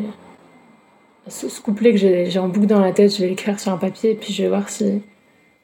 ce, 1.28 1.60
couplet 1.60 1.92
que 1.92 1.98
j'ai 1.98 2.38
en 2.38 2.48
boucle 2.48 2.66
dans 2.66 2.80
la 2.80 2.92
tête 2.92 3.14
je 3.14 3.22
vais 3.22 3.28
l'écrire 3.28 3.58
sur 3.58 3.72
un 3.72 3.76
papier 3.76 4.12
et 4.12 4.14
puis 4.14 4.32
je 4.32 4.42
vais 4.42 4.48
voir 4.48 4.68
si, 4.68 5.02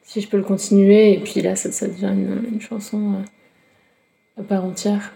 si 0.03 0.21
je 0.21 0.27
peux 0.27 0.37
le 0.37 0.43
continuer 0.43 1.13
et 1.13 1.19
puis 1.19 1.41
là 1.41 1.55
ça, 1.55 1.71
ça 1.71 1.87
devient 1.87 2.11
une, 2.13 2.53
une 2.53 2.61
chanson 2.61 3.13
euh, 3.13 4.41
à 4.41 4.43
part 4.43 4.65
entière. 4.65 5.13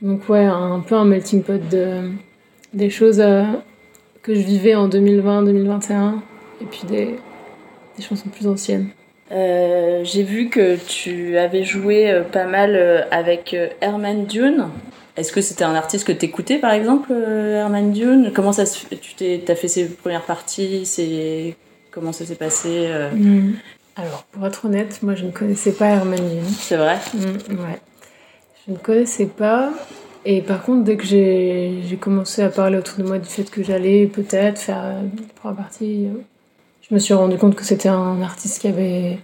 Donc 0.00 0.28
ouais 0.28 0.44
un, 0.44 0.80
peu 0.80 0.96
un 0.96 1.04
melting 1.04 1.42
pot 1.42 1.60
de 1.68 2.10
des 2.74 2.90
choses 2.90 3.20
euh, 3.20 3.44
que 4.22 4.34
je 4.34 4.40
vivais 4.40 4.74
en 4.74 4.88
2020 4.88 5.42
2021 5.42 6.22
et 6.60 6.64
puis 6.64 6.82
des, 6.88 7.16
des 7.96 8.02
chansons 8.02 8.28
plus 8.28 8.46
anciennes 8.46 8.88
Euh, 9.32 10.04
J'ai 10.04 10.22
vu 10.22 10.48
que 10.48 10.76
tu 10.76 11.38
avais 11.38 11.64
joué 11.64 12.10
euh, 12.10 12.22
pas 12.22 12.44
mal 12.44 12.76
euh, 12.76 13.02
avec 13.10 13.56
Herman 13.80 14.26
Dune. 14.26 14.68
Est-ce 15.16 15.32
que 15.32 15.40
c'était 15.40 15.64
un 15.64 15.74
artiste 15.74 16.06
que 16.06 16.12
t'écoutais 16.12 16.58
par 16.58 16.72
exemple, 16.72 17.12
Herman 17.12 17.92
Dune? 17.92 18.32
Comment 18.34 18.52
ça 18.52 18.66
se 18.66 18.86
Tu 18.94 19.14
t'es, 19.14 19.42
t'as 19.44 19.54
fait 19.54 19.68
ses 19.68 19.88
premières 19.88 20.24
parties? 20.24 20.86
C'est 20.86 21.56
comment 21.90 22.12
ça 22.12 22.24
s'est 22.24 22.36
passé 22.36 22.86
euh, 22.88 23.10
alors 23.94 24.24
pour 24.32 24.46
être 24.46 24.64
honnête 24.64 25.02
moi 25.02 25.14
je 25.14 25.26
ne 25.26 25.30
connaissais 25.30 25.72
pas 25.72 25.86
Herman 25.86 26.18
Dune. 26.18 26.44
C'est 26.48 26.76
vrai? 26.76 26.96
Mm, 27.14 27.52
ouais. 27.60 27.80
Je 28.66 28.72
ne 28.72 28.78
connaissais 28.78 29.26
pas. 29.26 29.70
Et 30.24 30.40
par 30.40 30.62
contre, 30.62 30.84
dès 30.84 30.96
que 30.96 31.04
j'ai 31.04 31.80
j'ai 31.86 31.96
commencé 31.96 32.42
à 32.42 32.48
parler 32.48 32.78
autour 32.78 32.98
de 32.98 33.02
moi 33.02 33.18
du 33.18 33.28
fait 33.28 33.50
que 33.50 33.62
j'allais 33.62 34.06
peut-être 34.06 34.58
faire 34.58 34.82
une 35.02 35.26
première 35.34 35.56
partie, 35.56 36.08
je 36.82 36.94
me 36.94 36.98
suis 36.98 37.14
rendu 37.14 37.38
compte 37.38 37.54
que 37.54 37.64
c'était 37.64 37.88
un 37.88 38.20
artiste 38.22 38.60
qui 38.60 38.68
avait 38.68 39.18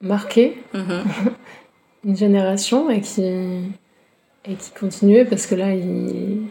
marqué 0.00 0.62
Mhm. 0.74 1.04
une 2.04 2.16
génération 2.16 2.90
et 2.90 3.00
qui, 3.00 3.22
et 4.44 4.54
qui 4.54 4.70
continuait 4.78 5.24
parce 5.24 5.46
que 5.46 5.54
là, 5.54 5.74
il... 5.74 6.42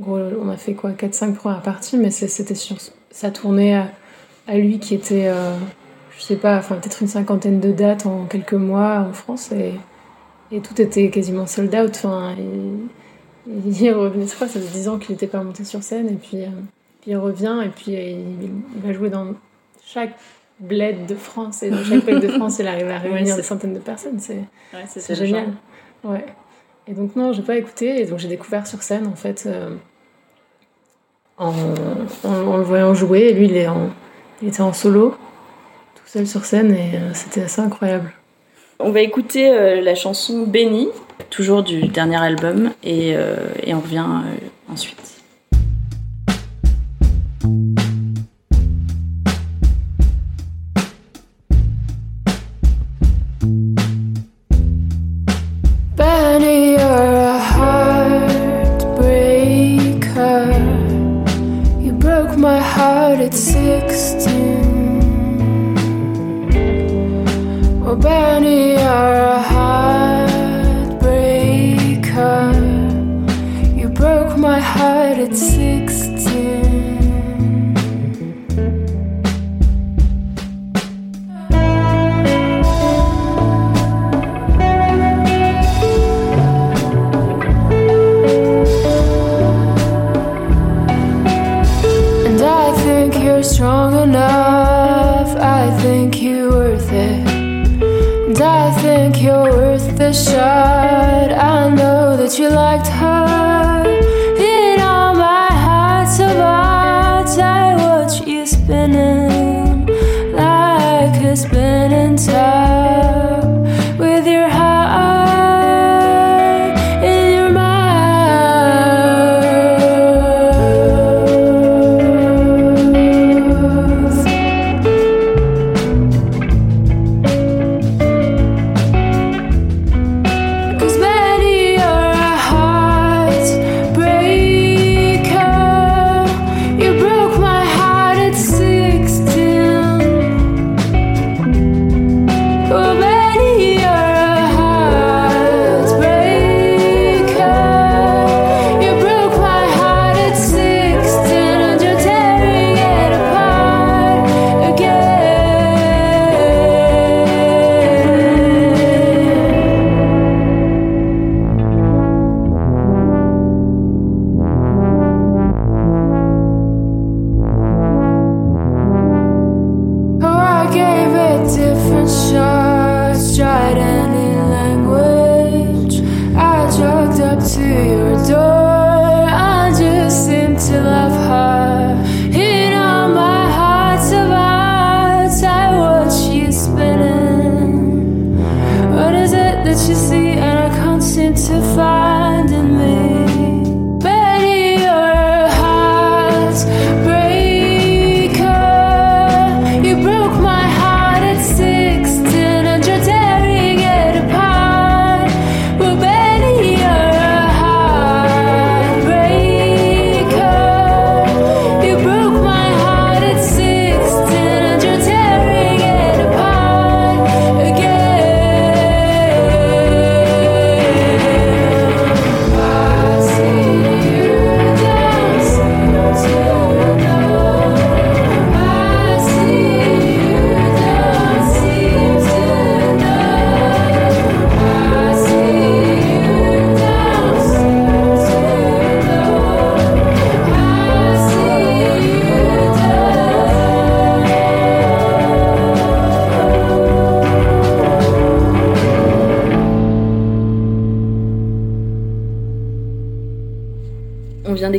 gros, 0.00 0.18
on 0.18 0.48
a 0.48 0.56
fait 0.56 0.74
quoi 0.74 0.90
4-5 0.92 1.34
premières 1.34 1.62
parties, 1.62 1.96
mais 1.96 2.10
c'était 2.10 2.54
sur 2.54 2.76
sa 3.10 3.30
tournée 3.30 3.76
à, 3.76 3.90
à 4.46 4.56
lui 4.56 4.78
qui 4.78 4.94
était, 4.94 5.28
euh, 5.28 5.54
je 6.16 6.22
sais 6.22 6.36
pas, 6.36 6.58
enfin 6.58 6.76
peut-être 6.76 7.00
une 7.02 7.08
cinquantaine 7.08 7.60
de 7.60 7.72
dates 7.72 8.06
en 8.06 8.26
quelques 8.26 8.52
mois 8.54 9.00
en 9.08 9.12
France 9.12 9.52
et, 9.52 9.72
et 10.52 10.60
tout 10.60 10.80
était 10.80 11.10
quasiment 11.10 11.46
sold 11.46 11.74
out. 11.74 11.90
Enfin, 11.96 12.34
il, 12.38 13.82
il 13.82 13.92
revenait, 13.92 14.26
je 14.26 14.34
crois, 14.34 14.46
ça 14.48 14.60
fait 14.60 14.68
10 14.78 14.88
ans 14.88 14.98
qu'il 14.98 15.12
n'était 15.12 15.26
pas 15.26 15.42
monté 15.42 15.64
sur 15.64 15.82
scène 15.82 16.08
et 16.08 16.16
puis, 16.16 16.42
euh, 16.44 16.48
puis 17.00 17.12
il 17.12 17.16
revient 17.16 17.60
et 17.64 17.68
puis 17.68 17.92
il, 17.92 18.82
va 18.82 18.92
jouer 18.92 19.10
dans 19.10 19.34
chaque 19.84 20.16
bled 20.58 21.06
de 21.06 21.14
France 21.14 21.62
et 21.62 21.70
dans 21.70 21.82
chaque 21.82 22.04
bled 22.04 22.20
de 22.20 22.28
France 22.38 22.58
il 22.58 22.66
arrive 22.66 22.88
à 22.88 22.98
réunir 22.98 23.36
des 23.36 23.42
centaines 23.42 23.74
de 23.74 23.78
personnes. 23.80 24.18
C'est 24.18 24.44
Ouais, 24.74 25.14
génial. 25.14 25.46
genre. 26.04 26.12
Ouais. 26.12 26.26
Et 26.86 26.92
donc 26.92 27.16
non, 27.16 27.32
j'ai 27.32 27.42
pas 27.42 27.56
écouté 27.56 28.00
et 28.00 28.06
donc 28.06 28.18
j'ai 28.18 28.28
découvert 28.28 28.66
sur 28.66 28.82
scène 28.82 29.06
en 29.06 29.16
fait 29.16 29.44
euh, 29.46 29.74
en, 31.38 31.52
en, 32.24 32.30
en 32.30 32.56
le 32.56 32.62
voyant 32.62 32.94
jouer. 32.94 33.28
Et 33.28 33.32
lui, 33.32 33.46
il, 33.46 33.56
est 33.56 33.68
en, 33.68 33.90
il 34.42 34.48
était 34.48 34.62
en 34.62 34.72
solo, 34.72 35.10
tout 35.94 36.06
seul 36.06 36.26
sur 36.26 36.44
scène 36.44 36.72
et 36.72 36.96
euh, 36.96 37.14
c'était 37.14 37.42
assez 37.42 37.60
incroyable. 37.60 38.12
On 38.82 38.90
va 38.92 39.02
écouter 39.02 39.50
euh, 39.50 39.82
la 39.82 39.94
chanson 39.94 40.46
Benny, 40.46 40.88
toujours 41.28 41.62
du 41.62 41.86
dernier 41.88 42.16
album, 42.16 42.70
et, 42.82 43.14
euh, 43.14 43.36
et 43.62 43.74
on 43.74 43.80
revient 43.80 44.06
euh, 44.08 44.72
ensuite. 44.72 44.98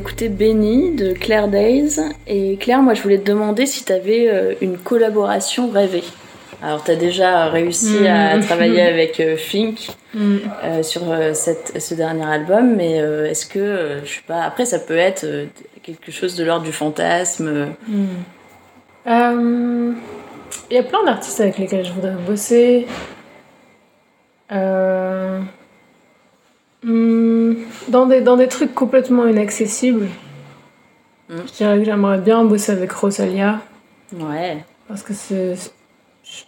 D'écouter 0.02 0.30
Benny 0.30 0.96
de 0.96 1.14
Claire 1.14 1.48
Days. 1.48 2.00
Et 2.26 2.58
Claire, 2.58 2.82
moi 2.82 2.96
je 2.96 3.04
voulais 3.04 3.20
te 3.20 3.26
demander 3.30 3.68
si 3.68 3.86
tu 3.86 3.94
avais 3.94 4.58
une 4.62 4.78
collaboration 4.80 5.70
rêvée. 5.70 6.04
Alors, 6.64 6.84
tu 6.84 6.90
as 6.92 6.96
déjà 6.96 7.46
réussi 7.48 8.08
à 8.08 8.38
Mm. 8.38 8.42
travailler 8.42 8.82
avec 8.96 9.20
euh, 9.20 9.36
Fink 9.38 9.90
Mm. 10.14 10.38
euh, 10.64 10.84
sur 10.84 11.04
euh, 11.12 11.34
cette, 11.34 11.80
ce 11.80 11.94
dernier 11.94 12.26
album, 12.26 12.76
mais 12.76 13.00
euh, 13.00 13.30
est-ce 13.30 13.46
que, 13.46 13.60
euh, 13.60 14.06
je 14.06 14.16
sais 14.16 14.22
pas, 14.28 14.42
après 14.44 14.66
ça 14.66 14.78
peut 14.80 14.98
être 14.98 15.24
euh, 15.24 15.46
quelque 15.84 16.12
chose 16.12 16.36
de 16.36 16.44
l'ordre 16.44 16.66
du 16.66 16.72
fantasme 16.72 17.48
euh. 17.48 17.66
Euh, 19.08 19.94
Il 20.70 20.76
y 20.76 20.80
a 20.80 20.84
plein 20.84 21.04
d'artistes 21.06 21.40
avec 21.42 21.58
lesquels 21.60 21.86
je 21.86 21.92
voudrais 21.94 22.16
bosser. 22.28 22.86
Euh, 24.52 24.58
hmm, 24.58 25.20
dans, 27.91 28.06
des, 28.08 28.21
dans 28.21 28.38
des 28.38 28.47
trucs 28.47 28.73
complètement 28.73 29.27
inaccessibles. 29.27 30.08
Mm. 31.30 31.36
Je 31.47 31.54
dirais 31.54 31.77
que 31.80 31.86
j'aimerais 31.86 32.19
bien 32.19 32.43
bosser 32.45 32.71
avec 32.71 32.91
Rosalia. 32.91 33.62
Ouais. 34.13 34.63
Parce 34.88 35.04
que 35.04 35.13
c'est, 35.13 35.56
je, 35.56 36.41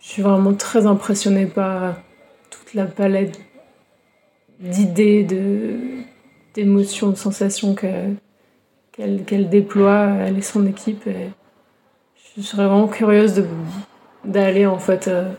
je 0.00 0.08
suis 0.08 0.22
vraiment 0.22 0.52
très 0.54 0.86
impressionnée 0.86 1.46
par 1.46 1.94
toute 2.50 2.74
la 2.74 2.84
palette 2.86 3.40
d'idées, 4.60 5.24
de, 5.24 5.76
d'émotions, 6.54 7.08
de 7.10 7.16
sensations 7.16 7.74
que- 7.74 8.12
qu'elle, 8.92 9.24
qu'elle 9.24 9.48
déploie, 9.48 10.08
elle 10.20 10.38
et 10.38 10.42
son 10.42 10.66
équipe. 10.66 11.06
Et 11.06 11.30
je 12.36 12.42
serais 12.42 12.66
vraiment 12.66 12.86
curieuse 12.88 13.34
de, 13.34 13.46
d'aller 14.24 14.66
en 14.66 14.78
fait 14.78 15.08
euh, 15.08 15.30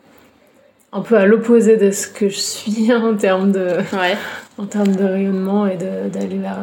un 0.92 1.02
peu 1.02 1.16
à 1.18 1.26
l'opposé 1.26 1.78
de 1.78 1.92
ce 1.92 2.08
que 2.08 2.28
je 2.30 2.38
suis 2.40 2.92
en 2.94 3.16
termes 3.16 3.52
de, 3.52 3.78
Ouais. 3.94 4.18
En 4.62 4.68
termes 4.68 4.96
de 4.96 5.04
rayonnement 5.04 5.66
et 5.66 5.76
d'aller 5.78 6.38
vers 6.38 6.56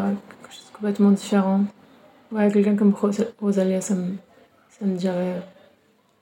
quelque 0.43 0.55
chose 0.55 0.67
de 0.71 0.77
complètement 0.77 1.11
différent. 1.11 1.65
Ouais, 2.31 2.51
quelqu'un 2.53 2.77
comme 2.77 2.93
Ros- 2.95 3.11
Rosalia, 3.41 3.81
ça 3.81 3.95
me, 3.95 4.13
ça 4.79 4.87
me 4.87 4.97
dirait. 4.97 5.43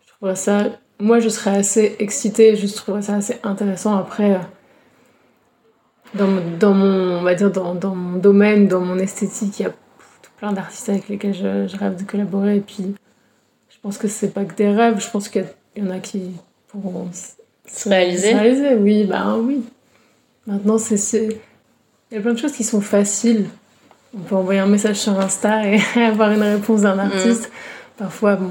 Je 0.07 0.13
trouverais 0.13 0.37
ça. 0.37 0.65
Moi, 0.99 1.21
je 1.21 1.29
serais 1.29 1.57
assez 1.59 1.97
excitée, 1.99 2.57
je 2.57 2.67
trouverais 2.75 3.03
ça 3.03 3.17
assez 3.17 3.39
intéressant. 3.43 3.97
Après, 3.97 4.35
euh, 4.35 4.39
dans, 6.15 6.27
mon- 6.29 6.57
dans 6.59 6.73
mon, 6.73 7.19
on 7.19 7.23
va 7.23 7.35
dire, 7.35 7.51
dans, 7.51 7.75
dans 7.75 7.95
mon 7.95 8.19
domaine, 8.19 8.69
dans 8.69 8.81
mon 8.81 8.99
esthétique, 8.99 9.61
il 9.61 9.63
y 9.65 9.67
a 9.67 9.71
tout 9.71 10.31
plein 10.39 10.53
d'artistes 10.53 10.89
avec 10.89 11.09
lesquels 11.09 11.35
je, 11.35 11.67
je 11.67 11.77
rêve 11.77 11.97
de 11.97 12.09
collaborer. 12.09 12.57
Et 12.57 12.61
puis, 12.61 12.95
je 13.69 13.77
pense 13.83 13.99
que 13.99 14.09
c'est 14.09 14.31
pas 14.33 14.45
que 14.45 14.55
des 14.55 14.69
rêves, 14.71 14.99
je 15.01 15.11
pense 15.11 15.29
qu'il 15.29 15.45
y 15.77 15.83
en 15.83 15.91
a 15.91 15.99
qui 15.99 16.33
pourront 16.69 17.09
Se 17.67 17.89
réaliser 17.91 18.31
se 18.31 18.37
réaliser, 18.37 18.75
oui, 18.77 19.05
bah 19.05 19.37
oui. 19.37 19.63
Maintenant, 20.47 20.79
c'est. 20.79 21.29
Il 22.11 22.15
y 22.15 22.19
a 22.19 22.21
plein 22.21 22.33
de 22.35 22.39
choses 22.39 22.53
qui 22.53 22.65
sont 22.65 22.81
faciles. 22.81 23.49
On 24.17 24.21
peut 24.21 24.37
envoyer 24.37 24.61
un 24.61 24.67
message 24.67 24.97
sur 25.01 25.19
Insta 25.21 25.67
et 25.69 25.81
avoir 26.01 26.31
une 26.31 26.43
réponse 26.43 26.83
d'un 26.83 26.99
artiste. 26.99 27.51
Parfois, 27.99 28.37
bon, 28.37 28.51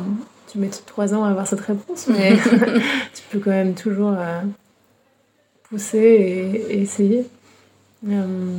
tu 0.51 0.57
mets 0.59 0.69
trois 0.69 1.13
ans 1.13 1.23
à 1.23 1.29
avoir 1.29 1.47
cette 1.47 1.61
réponse, 1.61 2.07
mais 2.07 2.35
tu 3.13 3.23
peux 3.31 3.39
quand 3.39 3.51
même 3.51 3.73
toujours 3.73 4.13
euh, 4.17 4.41
pousser 5.69 5.97
et, 5.97 6.73
et 6.75 6.81
essayer. 6.81 7.25
Euh, 8.07 8.57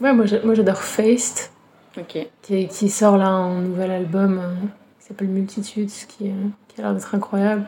ouais, 0.00 0.12
moi, 0.12 0.24
j'a- 0.26 0.42
moi 0.42 0.54
j'adore 0.54 0.82
Faced, 0.82 1.50
qui, 2.42 2.68
qui 2.68 2.88
sort 2.88 3.16
là 3.18 3.28
un 3.28 3.60
nouvel 3.60 3.90
album 3.90 4.38
euh, 4.42 4.54
qui 5.00 5.06
s'appelle 5.08 5.28
Multitudes, 5.28 5.90
qui, 5.90 6.30
qui 6.68 6.80
a 6.80 6.82
l'air 6.84 6.94
d'être 6.94 7.14
incroyable. 7.14 7.66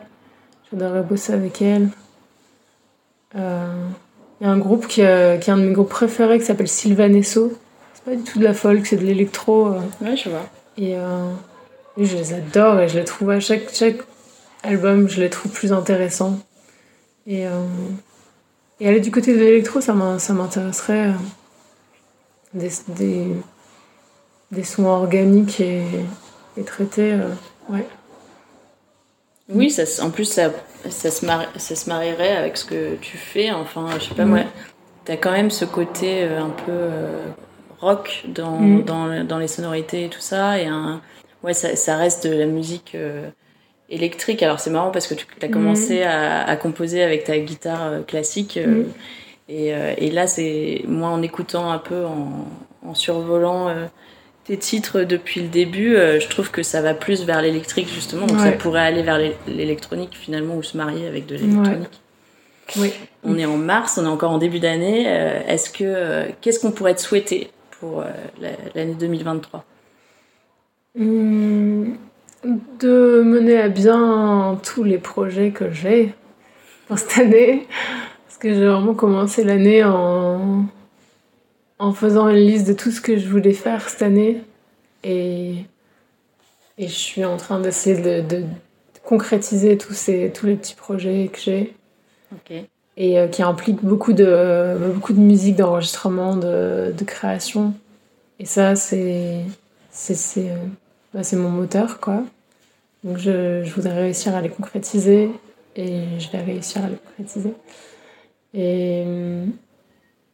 J'adorerais 0.71 1.03
bosser 1.03 1.33
avec 1.33 1.61
elle. 1.61 1.89
Il 4.41 4.47
y 4.47 4.49
a 4.49 4.51
un 4.51 4.57
groupe 4.57 4.87
qui, 4.87 5.01
euh, 5.01 5.37
qui 5.37 5.49
est 5.49 5.53
un 5.53 5.57
de 5.57 5.63
mes 5.63 5.73
groupes 5.73 5.89
préférés 5.89 6.39
qui 6.39 6.45
s'appelle 6.45 6.67
Sylvanesso. 6.67 7.53
C'est 7.93 8.03
pas 8.03 8.15
du 8.15 8.23
tout 8.23 8.39
de 8.39 8.43
la 8.43 8.53
folk, 8.53 8.85
c'est 8.85 8.97
de 8.97 9.05
l'électro. 9.05 9.67
euh, 9.67 9.79
Ouais, 10.01 10.17
je 10.17 10.29
vois. 10.29 10.45
et, 10.77 10.95
euh, 10.97 11.29
et 11.97 12.05
je 12.05 12.17
les 12.17 12.33
adore 12.33 12.79
et 12.81 12.89
je 12.89 12.99
les 12.99 13.05
trouve 13.05 13.29
à 13.31 13.39
chaque, 13.39 13.73
chaque 13.73 13.99
album, 14.63 15.07
je 15.07 15.21
les 15.21 15.29
trouve 15.29 15.51
plus 15.51 15.71
intéressants. 15.71 16.37
Et, 17.27 17.45
et 18.79 18.87
aller 18.89 18.99
du 18.99 19.09
côté 19.09 19.33
de 19.33 19.39
l'électro, 19.39 19.79
ça 19.81 19.93
m'in- 19.93 20.19
ça 20.19 20.33
m'intéresserait. 20.33 21.11
des, 22.53 22.69
des, 22.89 23.27
des 24.51 24.63
sons 24.63 24.85
organiques 24.85 25.59
et, 25.61 25.81
et 26.57 26.63
traités. 26.63 27.17
ouais. 27.69 27.85
Oui, 29.49 29.69
ça, 29.69 29.83
en 30.03 30.09
plus, 30.09 30.25
ça, 30.25 30.51
ça, 30.89 31.11
se 31.11 31.25
mari- 31.25 31.47
ça 31.57 31.75
se 31.75 31.87
marierait 31.89 32.35
avec 32.35 32.57
ce 32.57 32.65
que 32.65 32.95
tu 32.95 33.17
fais. 33.17 33.51
Enfin, 33.51 33.87
je 33.99 34.05
sais 34.09 34.15
pas, 34.15 34.25
Mm. 34.25 34.29
moi, 34.29 34.39
t'as 35.05 35.17
quand 35.17 35.31
même 35.31 35.51
ce 35.51 35.65
côté 35.65 36.23
euh, 36.23 36.41
un 36.41 36.49
peu 36.49 36.71
euh, 36.71 37.25
rock 37.79 38.23
dans, 38.27 38.59
Mm. 38.59 38.83
dans, 38.83 39.23
dans 39.23 39.37
les 39.37 39.47
sonorités 39.47 40.05
et 40.05 40.09
tout 40.09 40.19
ça. 40.21 40.59
Et 40.59 40.65
un, 40.65 40.99
ouais, 41.43 41.53
ça, 41.53 41.75
ça 41.75 41.95
reste 41.97 42.25
de 42.27 42.33
la 42.33 42.47
musique 42.47 42.93
euh, 42.95 43.29
électrique. 43.89 44.41
Alors, 44.41 44.59
c'est 44.59 44.71
marrant 44.71 44.89
parce 44.89 45.05
que 45.05 45.13
tu 45.13 45.25
as 45.41 45.47
commencé 45.47 46.01
à, 46.01 46.43
à 46.43 46.55
composer 46.55 47.03
avec 47.03 47.23
ta 47.25 47.37
guitare 47.37 48.03
classique. 48.07 48.57
Mm. 48.65 48.85
et, 49.47 49.67
et 49.97 50.09
là, 50.11 50.25
c'est 50.25 50.81
moi, 50.87 51.09
en 51.09 51.21
écoutant 51.21 51.69
un 51.71 51.77
peu, 51.77 52.03
en, 52.05 52.47
en 52.83 52.95
survolant. 52.95 53.69
Tes 54.45 54.57
titres 54.57 55.01
depuis 55.01 55.41
le 55.41 55.47
début, 55.47 55.95
euh, 55.95 56.19
je 56.19 56.27
trouve 56.29 56.51
que 56.51 56.63
ça 56.63 56.81
va 56.81 56.93
plus 56.93 57.23
vers 57.25 57.41
l'électrique 57.41 57.87
justement, 57.89 58.27
donc 58.27 58.39
ça 58.39 58.51
pourrait 58.51 58.81
aller 58.81 59.01
vers 59.03 59.17
l'é- 59.17 59.35
l'électronique 59.47 60.11
finalement 60.13 60.55
ou 60.55 60.63
se 60.63 60.77
marier 60.77 61.07
avec 61.07 61.25
de 61.25 61.35
l'électronique. 61.35 62.01
Oui. 62.77 62.91
On 63.23 63.37
est 63.37 63.45
en 63.45 63.57
mars, 63.57 63.97
on 64.01 64.05
est 64.05 64.09
encore 64.09 64.31
en 64.31 64.37
début 64.39 64.59
d'année. 64.59 65.05
euh, 65.07 65.39
Est-ce 65.47 65.69
que 65.69 65.83
euh, 65.83 66.25
qu'est-ce 66.41 66.59
qu'on 66.59 66.71
pourrait 66.71 66.95
te 66.95 67.01
souhaiter 67.01 67.49
pour 67.79 68.01
euh, 68.01 68.05
la- 68.41 68.49
l'année 68.75 68.95
2023 68.99 69.63
Hum, 70.97 71.97
de 72.79 73.21
mener 73.25 73.57
à 73.57 73.67
bien 73.69 74.59
tous 74.63 74.83
les 74.83 74.97
projets 74.97 75.51
que 75.51 75.69
j'ai 75.71 76.13
pour 76.87 76.97
cette 76.99 77.17
année. 77.19 77.67
Parce 78.27 78.37
que 78.39 78.53
j'ai 78.53 78.65
vraiment 78.65 78.93
commencé 78.93 79.43
l'année 79.43 79.83
en, 79.83 80.65
en 81.79 81.93
faisant 81.93 82.29
une 82.29 82.37
liste 82.37 82.67
de 82.67 82.73
tout 82.73 82.91
ce 82.91 83.01
que 83.01 83.17
je 83.17 83.27
voulais 83.27 83.53
faire 83.53 83.89
cette 83.89 84.01
année. 84.01 84.41
Et, 85.03 85.55
et 86.77 86.87
je 86.87 86.93
suis 86.93 87.25
en 87.25 87.37
train 87.37 87.59
d'essayer 87.59 88.01
de, 88.01 88.27
de 88.27 88.45
concrétiser 89.03 89.77
tous, 89.77 89.93
ces, 89.93 90.31
tous 90.33 90.45
les 90.45 90.55
petits 90.55 90.75
projets 90.75 91.29
que 91.31 91.39
j'ai. 91.39 91.75
Et 92.97 93.19
euh, 93.19 93.27
qui 93.27 93.43
impliquent 93.43 93.83
beaucoup 93.83 94.13
de, 94.13 94.77
beaucoup 94.93 95.13
de 95.13 95.19
musique, 95.19 95.57
d'enregistrement, 95.57 96.35
de, 96.37 96.93
de 96.97 97.03
création. 97.03 97.73
Et 98.39 98.45
ça, 98.45 98.75
c'est 98.75 99.41
c'est 99.91 100.15
c'est 100.15 100.49
euh, 100.49 100.55
bah, 101.13 101.23
c'est 101.23 101.35
mon 101.35 101.49
moteur, 101.49 101.99
quoi. 101.99 102.23
Donc 103.03 103.17
je, 103.17 103.63
je 103.63 103.73
voudrais 103.73 103.93
réussir 103.93 104.33
à 104.35 104.41
les 104.41 104.49
concrétiser 104.49 105.29
et 105.75 106.03
je 106.19 106.29
vais 106.31 106.41
réussir 106.41 106.83
à 106.83 106.89
les 106.89 106.95
concrétiser. 106.95 107.53
Et, 108.53 109.03
euh, 109.05 109.45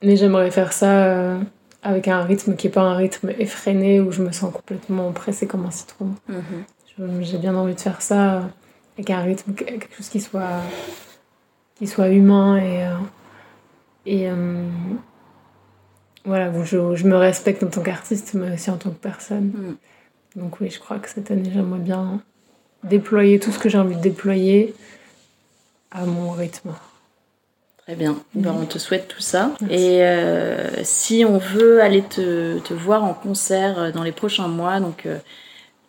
mais 0.01 0.15
j'aimerais 0.15 0.51
faire 0.51 0.73
ça 0.73 1.05
euh, 1.05 1.39
avec 1.83 2.07
un 2.07 2.23
rythme 2.23 2.55
qui 2.55 2.67
n'est 2.67 2.73
pas 2.73 2.81
un 2.81 2.95
rythme 2.95 3.31
effréné 3.37 3.99
où 3.99 4.11
je 4.11 4.21
me 4.21 4.31
sens 4.31 4.53
complètement 4.53 5.11
pressée 5.11 5.47
comme 5.47 5.65
un 5.65 5.71
citron. 5.71 6.15
Mhm. 6.27 7.21
J'ai 7.21 7.37
bien 7.37 7.55
envie 7.55 7.73
de 7.73 7.79
faire 7.79 8.01
ça 8.01 8.35
euh, 8.35 8.41
avec 8.97 9.09
un 9.09 9.21
rythme, 9.21 9.53
quelque 9.53 9.95
chose 9.95 10.09
qui 10.09 10.19
soit, 10.19 10.61
qui 11.75 11.87
soit 11.87 12.09
humain 12.09 12.57
et, 12.57 12.85
euh, 12.85 12.95
et 14.05 14.29
euh, 14.29 14.67
voilà, 16.25 16.51
où 16.51 16.63
je, 16.63 16.95
je 16.95 17.07
me 17.07 17.15
respecte 17.15 17.63
en 17.63 17.67
tant 17.67 17.81
qu'artiste, 17.81 18.35
mais 18.35 18.53
aussi 18.53 18.69
en 18.69 18.77
tant 18.77 18.91
que 18.91 18.99
personne. 18.99 19.45
Mm. 20.35 20.39
Donc 20.39 20.59
oui, 20.61 20.69
je 20.69 20.79
crois 20.79 20.99
que 20.99 21.09
cette 21.09 21.31
année, 21.31 21.49
j'aimerais 21.51 21.79
bien 21.79 22.21
déployer 22.83 23.39
tout 23.39 23.51
ce 23.51 23.59
que 23.59 23.69
j'ai 23.69 23.77
envie 23.77 23.95
de 23.95 24.01
déployer 24.01 24.75
à 25.91 26.05
mon 26.05 26.31
rythme. 26.31 26.71
Très 27.85 27.95
bien. 27.95 28.11
Mhm. 28.35 28.43
Ben, 28.43 28.55
on 28.61 28.65
te 28.65 28.77
souhaite 28.77 29.07
tout 29.07 29.21
ça. 29.21 29.51
Merci. 29.61 29.75
Et 29.75 30.03
euh, 30.03 30.69
si 30.83 31.25
on 31.27 31.37
veut 31.37 31.81
aller 31.81 32.03
te, 32.03 32.59
te 32.59 32.73
voir 32.73 33.03
en 33.03 33.13
concert 33.13 33.79
euh, 33.79 33.91
dans 33.91 34.03
les 34.03 34.11
prochains 34.11 34.47
mois, 34.47 34.79
donc 34.79 35.05
euh, 35.05 35.17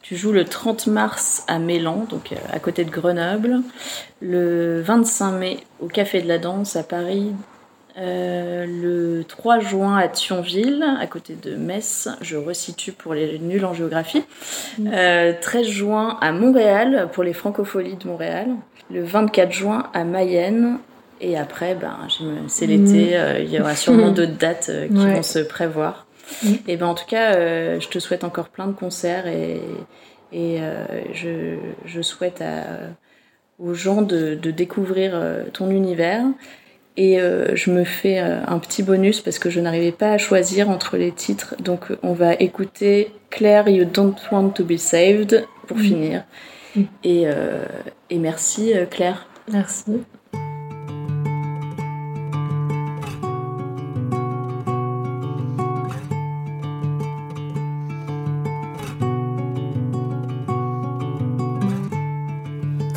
tu 0.00 0.16
joues 0.16 0.32
le 0.32 0.44
30 0.44 0.86
mars 0.88 1.44
à 1.48 1.58
Mélan, 1.58 2.06
donc 2.08 2.32
euh, 2.32 2.36
à 2.52 2.58
côté 2.58 2.84
de 2.84 2.90
Grenoble, 2.90 3.60
le 4.20 4.80
25 4.80 5.32
mai 5.32 5.58
au 5.80 5.86
Café 5.86 6.22
de 6.22 6.28
la 6.28 6.38
Danse 6.38 6.76
à 6.76 6.82
Paris, 6.82 7.32
le 7.94 9.22
3 9.22 9.58
juin 9.60 9.98
à 9.98 10.08
Thionville, 10.08 10.82
à 10.98 11.06
côté 11.06 11.34
de 11.40 11.54
Metz, 11.56 12.08
je 12.22 12.36
resitue 12.38 12.92
pour 12.92 13.12
les 13.14 13.38
nuls 13.38 13.64
en 13.66 13.74
géographie, 13.74 14.24
Mhm. 14.78 14.90
Euh, 14.94 15.32
13 15.40 15.66
juin 15.66 16.16
à 16.22 16.32
Montréal 16.32 17.08
pour 17.12 17.22
les 17.22 17.34
francopholies 17.34 17.96
de 17.96 18.08
Montréal, 18.08 18.48
le 18.90 19.04
24 19.04 19.52
juin 19.52 19.90
à 19.92 20.04
Mayenne, 20.04 20.78
et 21.22 21.38
après, 21.38 21.76
ben, 21.76 21.96
c'est 22.48 22.66
l'été, 22.66 23.12
mm. 23.12 23.14
euh, 23.14 23.38
il 23.38 23.50
y 23.50 23.60
aura 23.60 23.76
sûrement 23.76 24.10
d'autres 24.12 24.36
dates 24.36 24.70
euh, 24.70 24.88
qui 24.88 24.94
vont 24.94 25.22
se 25.22 25.38
prévoir. 25.38 26.06
Mm. 26.42 26.52
Et 26.66 26.76
ben, 26.76 26.86
en 26.86 26.94
tout 26.94 27.06
cas, 27.06 27.36
euh, 27.36 27.78
je 27.78 27.88
te 27.88 28.00
souhaite 28.00 28.24
encore 28.24 28.48
plein 28.48 28.66
de 28.66 28.72
concerts 28.72 29.26
et, 29.28 29.60
je, 31.14 32.02
souhaite 32.02 32.42
aux 33.60 33.74
gens 33.74 34.02
de, 34.02 34.34
découvrir 34.34 35.12
ton 35.52 35.70
univers. 35.70 36.24
Et 36.96 37.18
je 37.18 37.70
me 37.70 37.84
fais 37.84 38.18
un 38.18 38.58
petit 38.58 38.82
bonus 38.82 39.20
parce 39.20 39.38
que 39.38 39.50
je 39.50 39.60
n'arrivais 39.60 39.92
pas 39.92 40.12
à 40.12 40.18
choisir 40.18 40.70
entre 40.70 40.96
les 40.96 41.12
titres. 41.12 41.54
Donc 41.60 41.92
on 42.02 42.14
va 42.14 42.34
écouter 42.34 43.12
Claire, 43.30 43.68
You 43.68 43.84
Don't 43.84 44.16
Want 44.30 44.50
to 44.50 44.64
Be 44.64 44.76
Saved 44.76 45.46
pour 45.66 45.76
mm. 45.76 45.80
finir. 45.80 46.24
Et 47.04 47.26
merci 48.18 48.72
Claire. 48.90 49.26
Merci. 49.52 50.00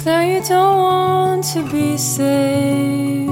That 0.06 0.24
you 0.28 0.40
don't 0.48 0.78
want 0.78 1.44
to 1.54 1.64
be 1.72 1.98
saved. 1.98 3.28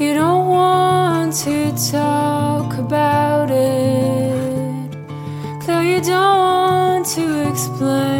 You 0.00 0.14
don't 0.14 0.48
want 0.48 1.32
to 1.44 1.70
talk 1.92 2.76
about 2.76 3.52
it. 3.52 4.90
That 5.64 5.82
you 5.82 6.00
don't 6.00 6.38
want 6.38 7.06
to 7.14 7.48
explain. 7.48 8.10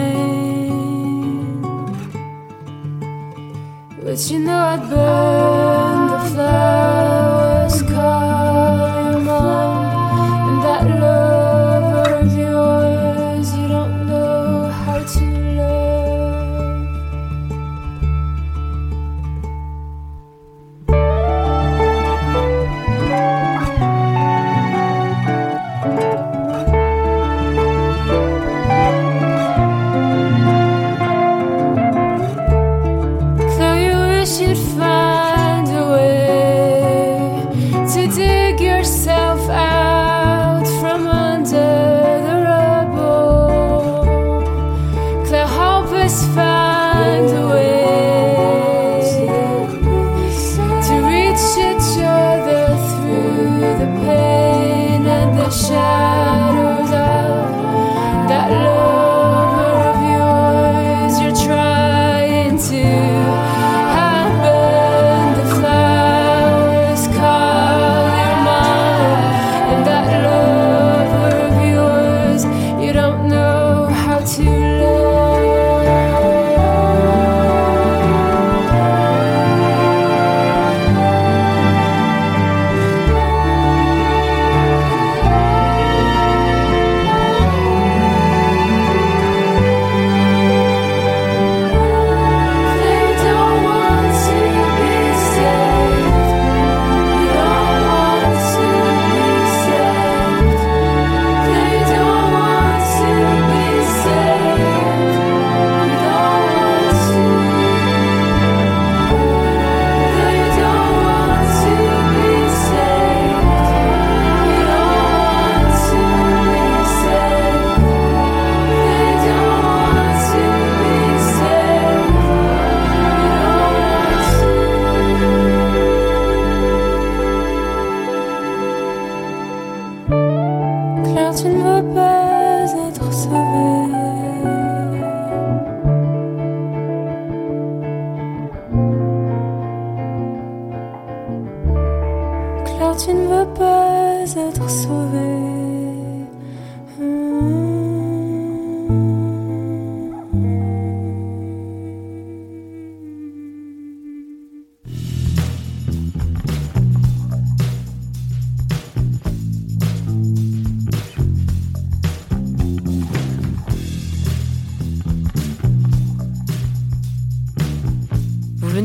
But 4.00 4.30
you 4.30 4.38
know 4.38 4.58
I'd 4.58 4.88
burn 4.88 6.06
the 6.06 6.18
flowers. 6.30 6.99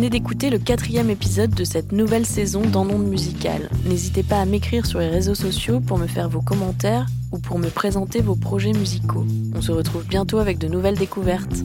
d'écouter 0.09 0.49
le 0.49 0.59
quatrième 0.59 1.09
épisode 1.09 1.51
de 1.51 1.63
cette 1.63 1.91
nouvelle 1.91 2.25
saison 2.25 2.61
dans 2.61 2.83
l'onde 2.83 3.07
musicale. 3.07 3.69
N'hésitez 3.85 4.23
pas 4.23 4.39
à 4.39 4.45
m'écrire 4.45 4.85
sur 4.85 4.99
les 4.99 5.07
réseaux 5.07 5.35
sociaux 5.35 5.79
pour 5.79 5.97
me 5.97 6.07
faire 6.07 6.29
vos 6.29 6.41
commentaires 6.41 7.07
ou 7.31 7.39
pour 7.39 7.59
me 7.59 7.69
présenter 7.69 8.21
vos 8.21 8.35
projets 8.35 8.73
musicaux. 8.73 9.25
On 9.55 9.61
se 9.61 9.71
retrouve 9.71 10.05
bientôt 10.05 10.39
avec 10.39 10.57
de 10.57 10.67
nouvelles 10.67 10.97
découvertes. 10.97 11.63